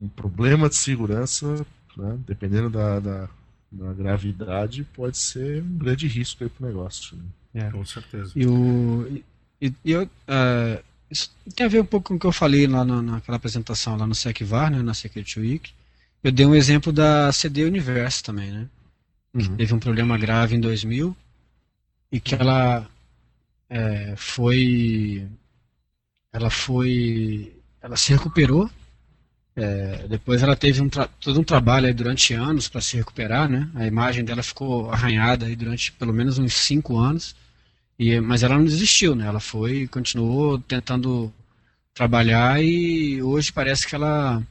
[0.00, 1.66] um problema de segurança,
[1.96, 2.18] né?
[2.26, 3.28] dependendo da, da,
[3.70, 7.16] da gravidade, pode ser um grande risco aí pro negócio.
[7.52, 7.70] né?
[7.70, 8.32] Com certeza.
[8.34, 9.22] E o.
[9.60, 12.66] E, e eu, ah, isso tem a ver um pouco com o que eu falei
[12.66, 15.72] lá na, naquela apresentação lá no SecVar, né, na Security Week.
[16.22, 18.68] Eu dei um exemplo da CD Universo também, né?
[19.36, 19.56] Que Uhum.
[19.56, 21.16] teve um problema grave em 2000
[22.10, 22.88] e que ela
[23.68, 25.26] é, foi.
[26.32, 27.52] Ela foi.
[27.80, 28.70] Ela se recuperou.
[29.56, 33.68] é, depois ela teve um todo um trabalho durante anos para se recuperar, né?
[33.74, 37.34] A imagem dela ficou arranhada durante pelo menos uns cinco anos.
[37.98, 39.26] E, mas ela não desistiu, né?
[39.26, 41.32] Ela foi, continuou tentando
[41.94, 44.42] trabalhar e hoje parece que ela,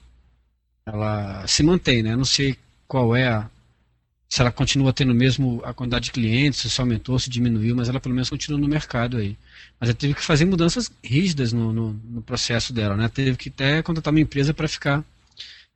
[0.85, 2.15] ela se mantém, né?
[2.15, 2.57] Não sei
[2.87, 3.49] qual é a,
[4.29, 7.99] se ela continua tendo mesmo a quantidade de clientes, se aumentou, se diminuiu, mas ela
[7.99, 9.37] pelo menos continua no mercado aí.
[9.79, 13.07] Mas ela teve que fazer mudanças rígidas no, no, no processo dela, né?
[13.07, 15.03] Teve que até contratar uma empresa para ficar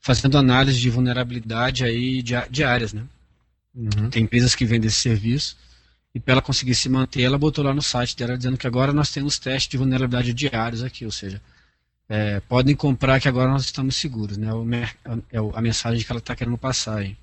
[0.01, 3.03] fazendo análise de vulnerabilidade aí diárias, né?
[3.73, 4.09] Uhum.
[4.09, 5.55] Tem empresas que vendem esse serviço
[6.13, 8.91] e para ela conseguir se manter, ela botou lá no site dela dizendo que agora
[8.91, 11.41] nós temos testes de vulnerabilidade diários aqui, ou seja,
[12.09, 14.53] é, podem comprar que agora nós estamos seguros, né?
[14.53, 17.15] O É a mensagem que ela está querendo passar aí.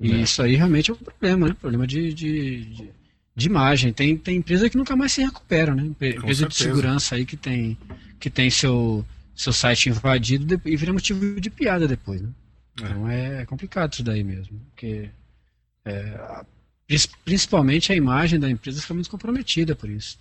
[0.00, 0.20] E É.
[0.22, 1.56] isso aí realmente é um problema, né?
[1.60, 2.90] Problema de, de, de,
[3.36, 3.92] de imagem.
[3.92, 5.82] Tem, tem empresa que nunca mais se recupera, né?
[5.84, 6.70] Empre- Com Empresa de certeza.
[6.70, 7.76] segurança aí que tem,
[8.18, 12.30] que tem seu, seu site invadido e vira motivo de piada depois, né?
[12.82, 12.84] É.
[12.84, 14.58] Então é complicado isso daí mesmo.
[14.70, 15.10] Porque
[15.84, 16.44] é,
[17.24, 20.18] principalmente a imagem da empresa fica muito comprometida por isso.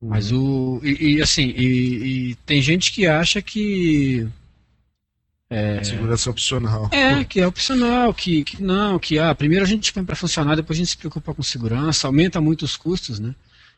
[0.00, 0.80] Mas o.
[0.84, 4.26] E, e, assim, e, e tem gente que acha que.
[5.84, 6.88] Segurança opcional.
[6.90, 10.56] É, que é opcional, que, que não, que ah, primeiro a gente põe para funcionar,
[10.56, 13.34] depois a gente se preocupa com segurança, aumenta muito os custos, né?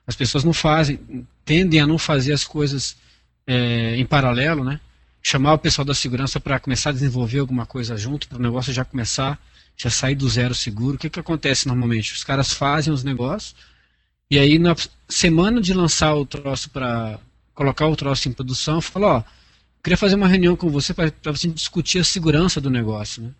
[0.06, 1.00] As pessoas não fazem,
[1.44, 2.96] tendem a não fazer as coisas
[3.46, 4.80] é, em paralelo, né?
[5.22, 8.72] Chamar o pessoal da segurança para começar a desenvolver alguma coisa junto, para o negócio
[8.72, 9.38] já começar,
[9.76, 10.94] já sair do zero seguro.
[10.94, 12.12] O que, que acontece normalmente?
[12.12, 13.54] Os caras fazem os negócios
[14.30, 14.74] e aí na
[15.08, 17.18] semana de lançar o troço para
[17.54, 19.22] colocar o troço em produção, fala, ó,
[19.86, 23.30] queria fazer uma reunião com você para você discutir a segurança do negócio, né?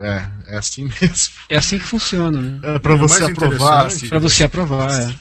[0.00, 1.34] É, é assim mesmo.
[1.48, 2.60] É assim que funciona, né?
[2.62, 3.86] É pra o você aprovar.
[3.86, 5.16] assim, Para você aprovar, é.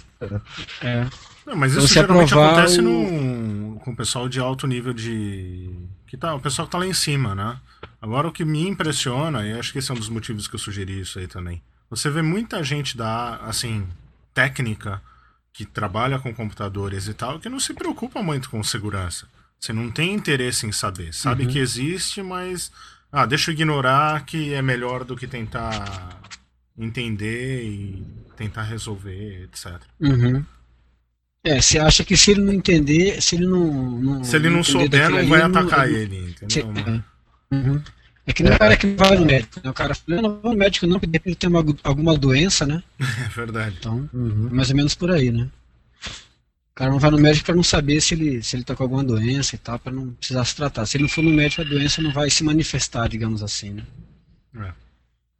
[0.88, 1.08] é.
[1.44, 5.74] Não, mas isso você geralmente acontece o- no, com o pessoal de alto nível de.
[6.06, 7.58] Que tá, o pessoal que tá lá em cima, né?
[8.00, 10.60] Agora o que me impressiona, e acho que esse é um dos motivos que eu
[10.60, 11.60] sugeri isso aí também.
[11.90, 13.88] Você vê muita gente da, assim,
[14.36, 15.02] técnica
[15.52, 19.28] que trabalha com computadores e tal, que não se preocupa muito com segurança.
[19.60, 21.14] Você não tem interesse em saber.
[21.14, 21.50] Sabe Uhum.
[21.52, 22.72] que existe, mas.
[23.12, 26.20] Ah, deixa eu ignorar que é melhor do que tentar
[26.78, 28.04] entender e
[28.36, 29.82] tentar resolver, etc.
[30.00, 30.44] Uhum.
[31.44, 33.72] É, você acha que se ele não entender, se ele não.
[34.00, 36.60] não Se ele não entender souber, não ali, vai ele não- atacar ele- ele, se-
[36.60, 36.94] entendeu?
[37.52, 37.56] é.
[37.56, 37.82] Uhum.
[38.26, 39.70] É que nem o cara que não vai no médico, né?
[39.70, 42.66] O cara fala, não vou no médico não, porque de repente tem uma, alguma doença,
[42.66, 42.84] né?
[43.26, 43.78] É verdade.
[43.80, 44.50] Então, Uhum.
[44.52, 45.48] é mais ou menos por aí, né?
[46.78, 48.84] O cara não vai no médico para não saber se ele, se ele tá com
[48.84, 50.86] alguma doença e tal, para não precisar se tratar.
[50.86, 53.84] Se ele não for no médico, a doença não vai se manifestar, digamos assim, né?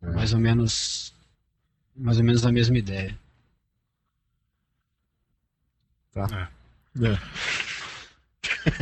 [0.02, 0.08] É.
[0.08, 0.12] É.
[0.14, 1.14] Mais ou menos.
[1.96, 3.16] Mais ou menos a mesma ideia.
[6.16, 6.48] É.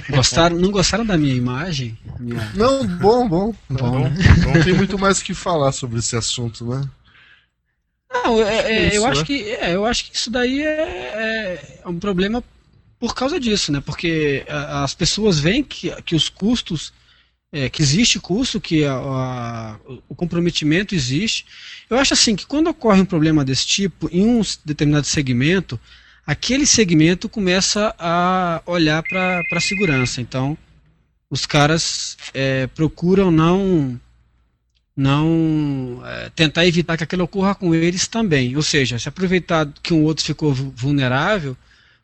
[0.10, 2.00] Gostaram, não gostaram da minha imagem?
[2.18, 2.54] Minha...
[2.54, 3.54] Não, bom, bom.
[3.70, 4.16] Bom, né?
[4.46, 6.90] Não tem muito mais o que falar sobre esse assunto, né?
[8.24, 9.10] Não, é- é, Isso, eu, né?
[9.10, 12.44] acho que, é, eu acho que isso daí é, é um problema
[13.00, 13.82] por causa disso, né?
[13.86, 16.94] Porque as pessoas veem que, que os custos,
[17.52, 19.76] é, que existe custo, que a- a-
[20.10, 21.46] o comprometimento existe.
[21.90, 25.80] Eu acho assim que quando ocorre um problema desse tipo em um determinado segmento,
[26.26, 30.22] aquele segmento começa a olhar para a segurança.
[30.22, 30.58] Então,
[31.30, 34.00] os caras é, procuram não
[34.96, 38.56] não é, tentar evitar que aquilo ocorra com eles também.
[38.56, 41.56] Ou seja, se aproveitar que um outro ficou vu- vulnerável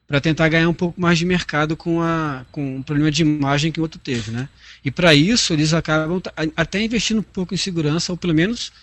[0.07, 3.71] para tentar ganhar um pouco mais de mercado com, a, com o problema de imagem
[3.71, 4.31] que o outro teve.
[4.31, 4.49] Né?
[4.83, 6.21] E para isso eles acabam
[6.55, 8.73] até investindo um pouco em segurança, ou pelo menos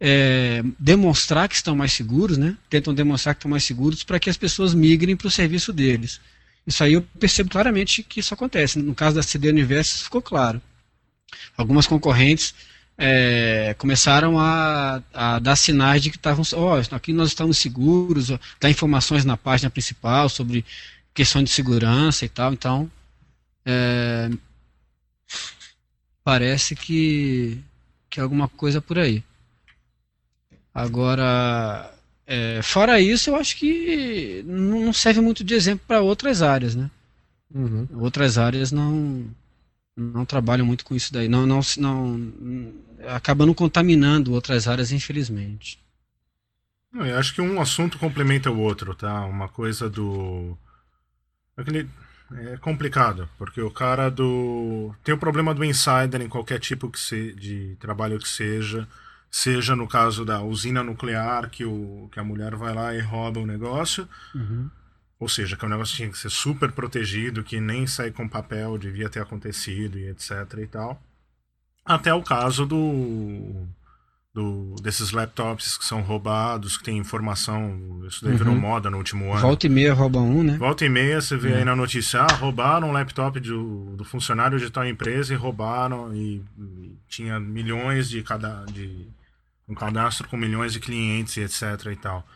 [0.00, 2.56] é, demonstrar que estão mais seguros, né?
[2.68, 6.20] tentam demonstrar que estão mais seguros para que as pessoas migrem para o serviço deles.
[6.66, 8.78] Isso aí eu percebo claramente que isso acontece.
[8.80, 10.60] No caso da CD Universo, isso ficou claro.
[11.56, 12.54] Algumas concorrentes
[12.98, 18.38] é, começaram a, a dar sinais de que estavam, ó, aqui nós estamos seguros, ó,
[18.60, 20.64] dar informações na página principal sobre
[21.14, 22.52] questão de segurança e tal.
[22.52, 22.90] Então,
[23.64, 24.30] é,
[26.24, 27.58] parece que,
[28.08, 29.22] que é alguma coisa por aí.
[30.74, 31.92] Agora,
[32.26, 36.74] é, fora isso, eu acho que não não serve muito de exemplo para outras áreas,
[36.74, 36.90] né?
[37.54, 37.86] Uhum.
[37.94, 39.26] Outras áreas não
[39.96, 42.72] não trabalham muito com isso daí, não não não
[43.08, 45.82] acaba não contaminando outras áreas, infelizmente.
[46.94, 49.24] Eu acho que um assunto complementa o outro, tá?
[49.24, 50.56] Uma coisa do.
[51.56, 51.88] Aquele...
[52.34, 54.94] É complicado, porque o cara do.
[55.04, 57.32] Tem o problema do insider em qualquer tipo que se...
[57.34, 58.88] de trabalho que seja.
[59.30, 62.08] Seja no caso da usina nuclear, que, o...
[62.12, 64.08] que a mulher vai lá e rouba o negócio.
[65.22, 68.76] Ou seja, que o negócio tinha que ser super protegido, que nem sair com papel
[68.76, 71.00] devia ter acontecido e etc e tal.
[71.84, 73.64] Até o caso do,
[74.34, 78.60] do desses laptops que são roubados, que tem informação, isso daí virou Uhum.
[78.60, 79.40] moda no último ano.
[79.42, 80.56] Volta e meia rouba um, né?
[80.58, 81.56] Volta e meia você vê É.
[81.58, 86.12] aí na notícia, ah, roubaram um laptop do, do funcionário de tal empresa e roubaram
[86.12, 89.06] e, e tinha milhões de cada de
[89.68, 91.62] um cadastro com milhões de clientes e etc
[91.92, 92.26] e tal.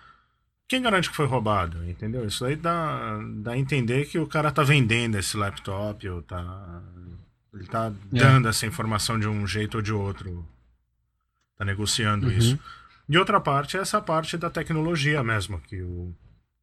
[0.69, 2.27] Quem garante que foi roubado, entendeu?
[2.27, 6.83] Isso aí dá, dá a entender que o cara tá vendendo esse laptop ou tá
[7.55, 8.19] Ele tá É.
[8.19, 10.47] dando essa informação de um jeito ou de outro.
[11.57, 12.33] Tá negociando Uhum.
[12.33, 12.59] isso.
[13.09, 16.13] E outra parte é essa parte da tecnologia mesmo, que o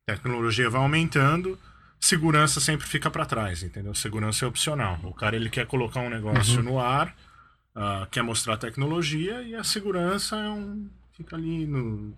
[0.06, 1.58] tecnologia vai aumentando,
[1.99, 3.95] segurança sempre fica para trás, entendeu?
[3.95, 4.99] Segurança é opcional.
[5.04, 6.64] O cara ele quer colocar um negócio Uhum.
[6.74, 7.16] no ar,
[7.74, 12.14] ah, quer mostrar tecnologia e a segurança é um fica ali no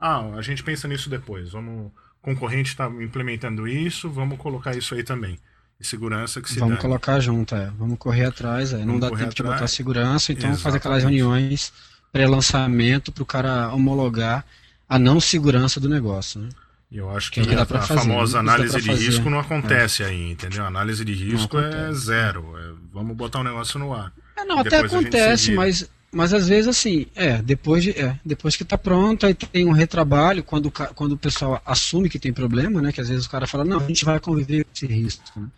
[0.00, 1.50] ah, a gente pensa nisso depois.
[1.52, 1.90] Vamos
[2.22, 5.38] o concorrente está implementando isso, vamos colocar isso aí também.
[5.78, 6.80] E segurança que se Vamos dane.
[6.80, 7.70] colocar junto, é.
[7.78, 8.78] Vamos correr atrás, é.
[8.84, 9.60] Não Vamos dá tempo de atrás.
[9.60, 11.72] botar segurança, então fazer aquelas reuniões
[12.10, 14.44] pré-lançamento para o cara homologar
[14.88, 16.48] a não segurança do negócio, né?
[16.90, 19.04] E eu acho Que que dá a, fazer, famosa dá análise de fazer.
[19.06, 20.64] risco não acontece aí, entendeu?
[20.64, 22.56] A análise de risco é zero.
[22.58, 24.12] é, vamos botar o negócio no ar.
[24.36, 28.64] É, não, até acontece, mas, mas às vezes assim, é, depois, de, é, depois que
[28.64, 32.90] tá pronto, aí tem um retrabalho, quando, quando o pessoal assume que tem problema, né?
[32.90, 35.22] Que às vezes o cara fala, não, a gente vai conviver com esse risco.
[35.38, 35.48] Né?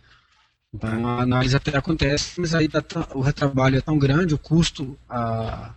[0.73, 4.97] Então a análise até acontece, mas aí tão- o retrabalho é tão grande, o custo
[5.09, 5.71] a,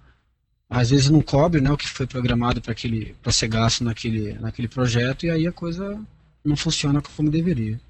[0.68, 4.34] às vezes não cobre né, o que foi programado para aquele para ser gasto naquele,
[4.34, 5.98] naquele projeto, e aí a coisa
[6.44, 7.80] não funciona como deveria.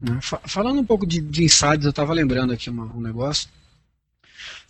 [0.00, 0.18] né?
[0.22, 3.46] Fa- Falando um pouco de, de insights, eu estava lembrando aqui uma- um negócio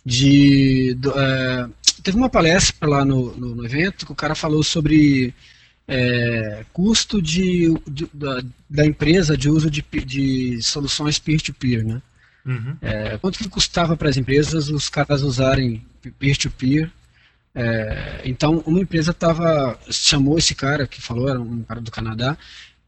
[0.05, 1.69] de do- é,
[2.03, 5.33] teve uma palestra lá no, no, no evento que o cara falou sobre
[5.87, 12.01] é, custo de, de- da, da empresa de uso de, de soluções peer-to-peer, né?
[12.45, 12.75] Uhum.
[12.81, 15.83] É, quanto que custava para as empresas os caras usarem
[16.17, 16.89] peer-to-peer?
[17.53, 22.37] É, então, uma empresa tava, chamou esse cara que falou, era um cara do Canadá,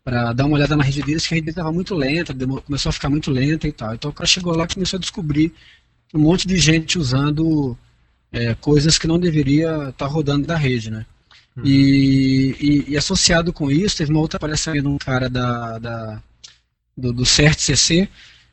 [0.03, 2.33] para dar uma olhada na rede deles, que a rede estava muito lenta,
[2.65, 3.93] começou a ficar muito lenta e tal.
[3.93, 5.53] Então, o cara chegou lá e começou a descobrir
[6.13, 7.77] um monte de gente usando
[8.31, 11.05] é, coisas que não deveria estar rodando na rede, né?
[11.63, 16.21] E, e- e associado com isso, teve uma outra palestra de um cara da, da-
[16.97, 18.09] do, do CERT-CC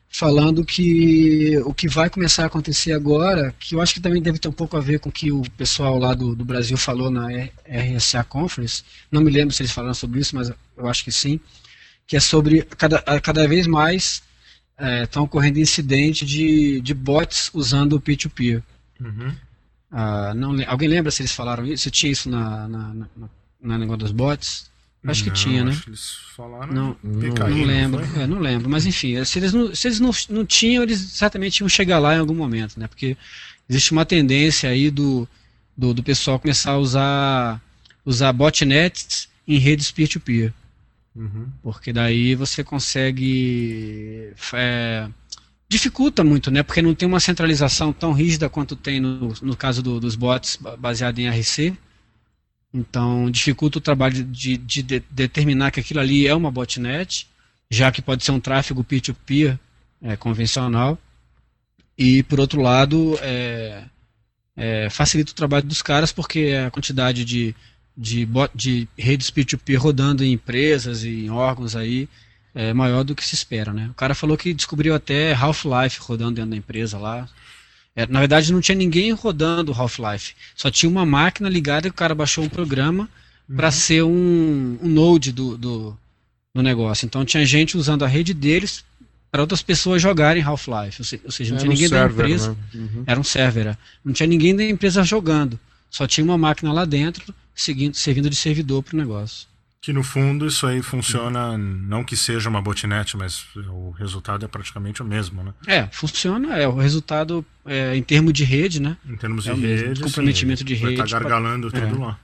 [0.09, 4.37] falando que o que vai começar a acontecer agora, que eu acho que também deve
[4.39, 7.09] ter um pouco a ver com o que o pessoal lá do, do Brasil falou
[7.09, 7.27] na
[7.65, 11.39] RSA Conference, não me lembro se eles falaram sobre isso, mas eu acho que sim,
[12.05, 14.21] que é sobre cada, cada vez mais
[15.03, 18.63] estão ocorrendo incidentes de, de bots usando o peer-to-peer.
[18.99, 19.33] Uhum.
[19.91, 21.83] Ah, não alguém lembra se eles falaram isso?
[21.83, 23.07] Se tinha isso na, na, na,
[23.61, 24.71] na negócio dos bots?
[25.05, 25.79] Acho que Não, tinha, né?
[25.83, 28.21] que eles falaram Não, não PKI, não lembro, foi?
[28.21, 31.59] é, não lembro, mas enfim, se eles, não, se eles não, não tinham, eles certamente
[31.59, 32.87] iam chegar lá em algum momento, né?
[32.87, 33.17] Porque
[33.67, 35.27] existe uma tendência aí do,
[35.75, 37.61] do, do pessoal começar a usar,
[38.05, 40.53] usar botnets em redes peer-to-peer,
[41.13, 41.49] Uhum.
[41.61, 45.09] porque daí você consegue é,
[45.69, 46.63] dificulta muito, né?
[46.63, 50.57] Porque não tem uma centralização tão rígida quanto tem no, no caso do- dos bots
[50.57, 51.73] ba- baseado em RC.
[52.73, 57.27] Então, dificulta o trabalho de, de- de determinar que aquilo ali é uma botnet,
[57.69, 59.59] já que pode ser um tráfego peer-to-peer
[60.01, 60.97] é, convencional.
[61.97, 63.83] E, por outro lado, é,
[64.55, 67.55] é, facilita o trabalho dos caras, porque a quantidade de,
[67.97, 72.07] de, de redes peer-to-peer rodando em empresas e em órgãos aí
[72.53, 73.87] é maior do que se espera, né?
[73.91, 77.27] O cara falou que descobriu até Half-Life rodando dentro da empresa lá.
[77.95, 80.33] É, na verdade, não tinha ninguém rodando Half-Life.
[80.55, 83.09] Só tinha uma máquina ligada e o cara baixou um programa
[83.55, 85.97] para ser um, um node do, do,
[86.53, 87.05] do negócio.
[87.05, 88.83] Então tinha gente usando a rede deles
[89.29, 91.01] para outras pessoas jogarem Half-Life.
[91.01, 92.49] Ou, se- ou seja, não Era tinha um ninguém da server, empresa.
[92.49, 92.57] né?
[92.75, 93.03] Uhum.
[93.07, 93.67] Era um server.
[93.67, 93.77] é.
[94.03, 95.57] Não tinha ninguém da empresa jogando.
[95.91, 99.45] Só tinha uma máquina lá dentro seguindo, servindo de servidor para o negócio.
[99.81, 104.47] Que no fundo isso aí funciona, não que seja uma botnet, mas o resultado é
[104.47, 105.53] praticamente o mesmo, né?
[105.65, 106.55] É, funciona.
[106.55, 108.95] É o resultado é, em termos de rede, né?
[109.05, 112.19] Em termos É de rede, comprometimento de vai rede, estar gargalando tudo lá.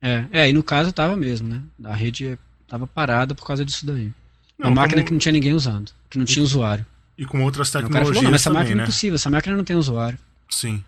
[0.00, 1.60] É, é, e no caso tava mesmo, né?
[1.84, 4.12] A rede tava parada por causa disso daí.
[4.58, 6.86] Não, uma máquina como- que não tinha ninguém usando, que não tinha usuário.
[7.18, 8.82] E com outras tecnologias falou, não, essa também, máquina né?
[8.82, 10.18] é impossível, essa máquina não tem usuário.
[10.48, 10.82] Sim.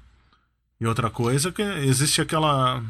[0.83, 2.83] E outra coisa que existe aquela.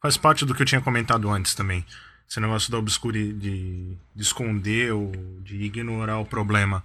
[0.00, 1.84] Faz parte do que eu tinha comentado antes também.
[2.28, 5.10] Esse negócio da obscure de, de esconder ou
[5.42, 6.84] de ignorar o problema.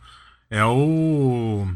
[0.49, 1.67] É o.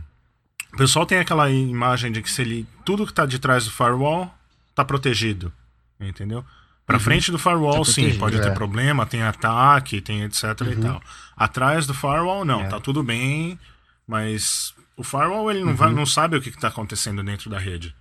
[0.73, 2.65] O pessoal tem aquela imagem de que se ele.
[2.83, 4.33] Tudo que tá de trás do firewall
[4.73, 5.53] tá protegido.
[5.99, 6.43] Entendeu?
[6.87, 7.03] Pra Uhum.
[7.03, 8.51] frente do firewall, Tá sim, pode ter é.
[8.51, 10.81] problema, tem ataque, tem etc e Uhum.
[10.81, 11.03] tal.
[11.37, 12.67] Atrás do firewall, não, É.
[12.69, 13.59] tá tudo bem,
[14.07, 17.95] mas o firewall ele não, vai, não sabe o que está acontecendo dentro da rede.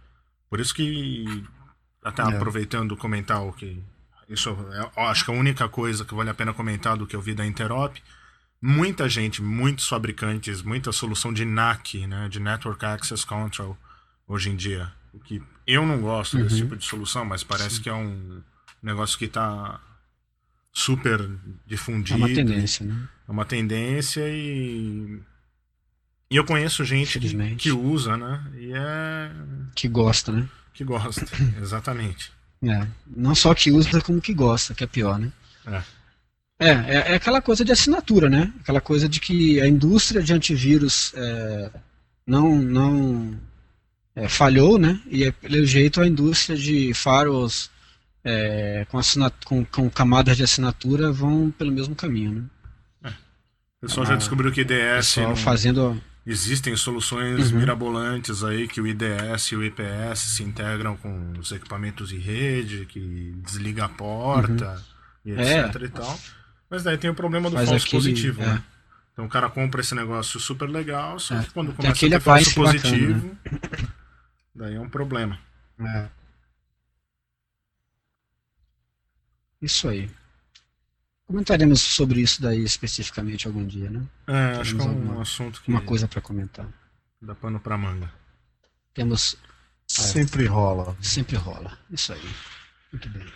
[0.51, 1.45] Por isso que,
[2.03, 2.27] até É.
[2.27, 3.83] aproveitando comentar o que.
[4.29, 7.17] Isso é, eu acho que a única coisa que vale a pena comentar do que
[7.17, 7.97] eu vi da Interop.
[8.61, 13.79] Muita gente, muitos fabricantes, muita solução de NAC, né, de Network Access Control,
[14.27, 14.93] hoje em dia.
[15.13, 16.61] O que eu não gosto desse Uhum.
[16.63, 18.43] tipo de solução, mas parece que é um
[18.83, 19.81] negócio que está
[20.73, 21.29] super É
[21.67, 22.19] difundido.
[22.19, 23.09] uma tendência, né?
[23.27, 25.21] É uma tendência e.
[26.31, 27.19] E eu conheço gente
[27.57, 28.45] que, usa, né?
[28.57, 29.31] E é.
[29.75, 30.49] Que gosta, né?
[30.75, 31.27] que gosta.
[31.61, 32.31] Exatamente.
[32.63, 32.87] É.
[33.07, 35.33] Não só que usa, como que gosta, que é pior, né?
[35.67, 35.83] É.
[36.61, 38.53] É, é, é aquela coisa de assinatura, né?
[38.61, 41.71] Aquela coisa de que a indústria de antivírus é,
[42.27, 43.41] não, não
[44.15, 45.01] é, falhou, né?
[45.07, 47.71] E é, pelo jeito a indústria de firewalls
[48.25, 49.01] é, com,
[49.45, 52.49] com, com camadas de assinatura vão pelo mesmo caminho,
[53.03, 53.13] né?
[53.81, 55.15] O pessoal já Ah, descobriu que IDS.
[55.15, 56.03] Pessoal não- fazendo.
[56.31, 57.59] Existem soluções Uhum.
[57.59, 62.85] mirabolantes aí que o IDS e o IPS se integram com os equipamentos de rede,
[62.85, 64.85] que desliga a porta
[65.25, 65.41] e etc
[65.81, 65.85] É.
[65.85, 66.21] e tal.
[66.69, 68.47] Mas daí tem o problema do Faz falso aquele- positivo, é.
[68.47, 68.65] né?
[69.15, 71.43] Então o cara compra esse negócio super legal, só É.
[71.43, 73.39] que quando Tem começa a ter falso appliance bacana, positivo,
[74.55, 75.39] daí é um problema.
[75.81, 76.09] É.
[79.63, 80.11] Isso aí.
[81.29, 84.03] Comentaremos sobre isso daí especificamente algum dia, né?
[84.27, 86.67] É, acho que é um alguma- assunto que Uma coisa para comentar.
[87.21, 88.11] dá pano pra manga.
[88.95, 89.37] Temos.
[89.87, 90.97] Sempre rola.
[91.03, 91.79] Sempre rola.
[91.91, 92.31] Isso aí.
[92.91, 93.27] Muito bem.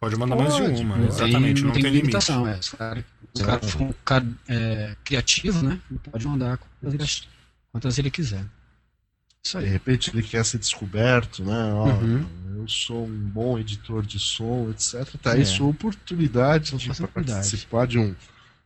[0.00, 2.00] Pode mandar mais de Pode, uma, não exatamente, não, tem, limite.
[2.02, 2.46] limitação.
[2.46, 2.60] É.
[2.62, 5.80] Se o cara, se o cara for um cara é, criativo, né?
[5.90, 7.28] Ele pode mandar quantas ele,
[7.72, 8.44] quantas ele quiser.
[9.44, 9.70] Isso De aí.
[9.70, 11.72] repente ele quer ser descoberto, né?
[11.72, 12.26] Ó, Uhum.
[12.58, 15.14] Eu sou um bom editor de som, etc.
[15.22, 15.44] Tá aí É.
[15.44, 17.32] sua oportunidade de Oportunidade.
[17.32, 18.14] participar de um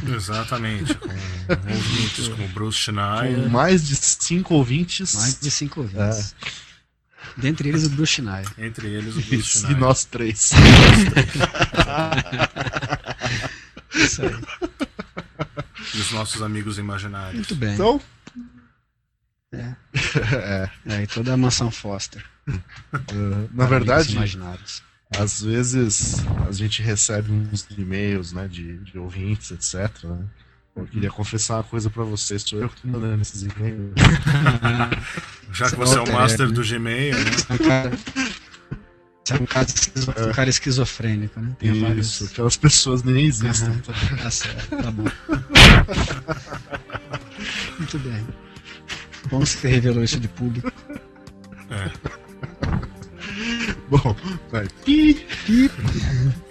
[0.16, 1.08] Exatamente, com
[1.72, 3.42] ouvintes como Bruce Schneier.
[3.44, 5.14] Com mais de cinco ouvintes.
[5.14, 6.34] Mais de cinco ouvintes.
[7.36, 8.46] Dentre eles o Bruce Schneier.
[8.58, 9.78] Entre eles o Bruce Isso, e Schneier.
[9.78, 10.50] nós três.
[13.94, 14.34] Isso aí.
[15.94, 17.34] E os nossos amigos imaginários.
[17.34, 17.74] Muito bem.
[17.74, 18.00] Então,
[19.52, 19.74] É.
[20.34, 22.24] é, É, e toda a mansão Foster.
[22.48, 22.52] uh,
[23.52, 24.82] na Para verdade, amigos imaginários.
[25.16, 26.16] às vezes
[26.48, 30.04] a gente recebe uns e-mails né, de, de ouvintes, etc.
[30.04, 30.24] né?
[30.76, 33.92] Eu queria confessar uma coisa pra vocês, sou eu que tô mandando esses e-mails.
[35.54, 36.54] Já que você é o É, master né?
[36.54, 37.30] do Gmail, né?
[37.48, 37.90] É um cara,
[39.30, 41.56] é um cara, esquizo- um cara esquizofrênico, né?
[41.58, 42.06] Tem vários.
[42.20, 43.78] Isso, aquelas pessoas nem existem.
[43.78, 43.92] Tá?
[44.22, 45.04] Tá certo, tá bom.
[47.78, 48.26] Muito bem.
[49.30, 50.70] Bom que você revelou isso de público.
[51.70, 51.90] É.
[53.90, 54.16] Bom,
[54.50, 54.66] vai.
[54.84, 55.70] Pi, pi.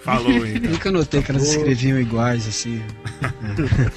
[0.02, 0.70] Falou, então.
[0.70, 2.80] Nunca notei que elas escreviam iguais, assim.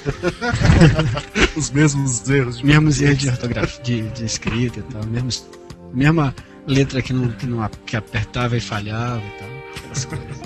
[1.56, 5.06] Os mesmos erros de Mesmos erros de ortografia, de, de escrita e tal.
[5.06, 5.46] Mesmos,
[5.94, 6.34] mesma
[6.66, 9.48] letra que, não, que, não, que apertava e falhava e tal.
[9.76, 10.38] Aquelas coisas.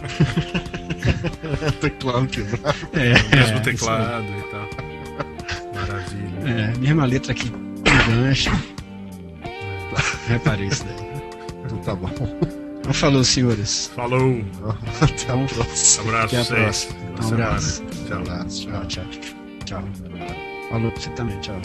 [1.80, 2.78] teclado quebrado.
[2.93, 4.68] É, Mesmo é, teclado e tal.
[5.74, 6.72] Maravilha.
[6.74, 8.53] É, mesma letra que engancha.
[10.28, 11.12] Reparei isso daí.
[11.64, 12.61] Então tá bom.
[12.83, 13.91] Então falou, senhores.
[13.95, 14.45] Falou.
[15.01, 16.03] Até a próxima.
[16.05, 16.95] Abraço Até a próxima.
[17.22, 17.83] Um abraço.
[18.09, 18.18] Tchau.
[18.18, 18.87] Abraço, tchau.
[18.87, 19.05] Tchau,
[19.64, 19.85] tchau.
[20.68, 21.61] Falou pra você também, tchau.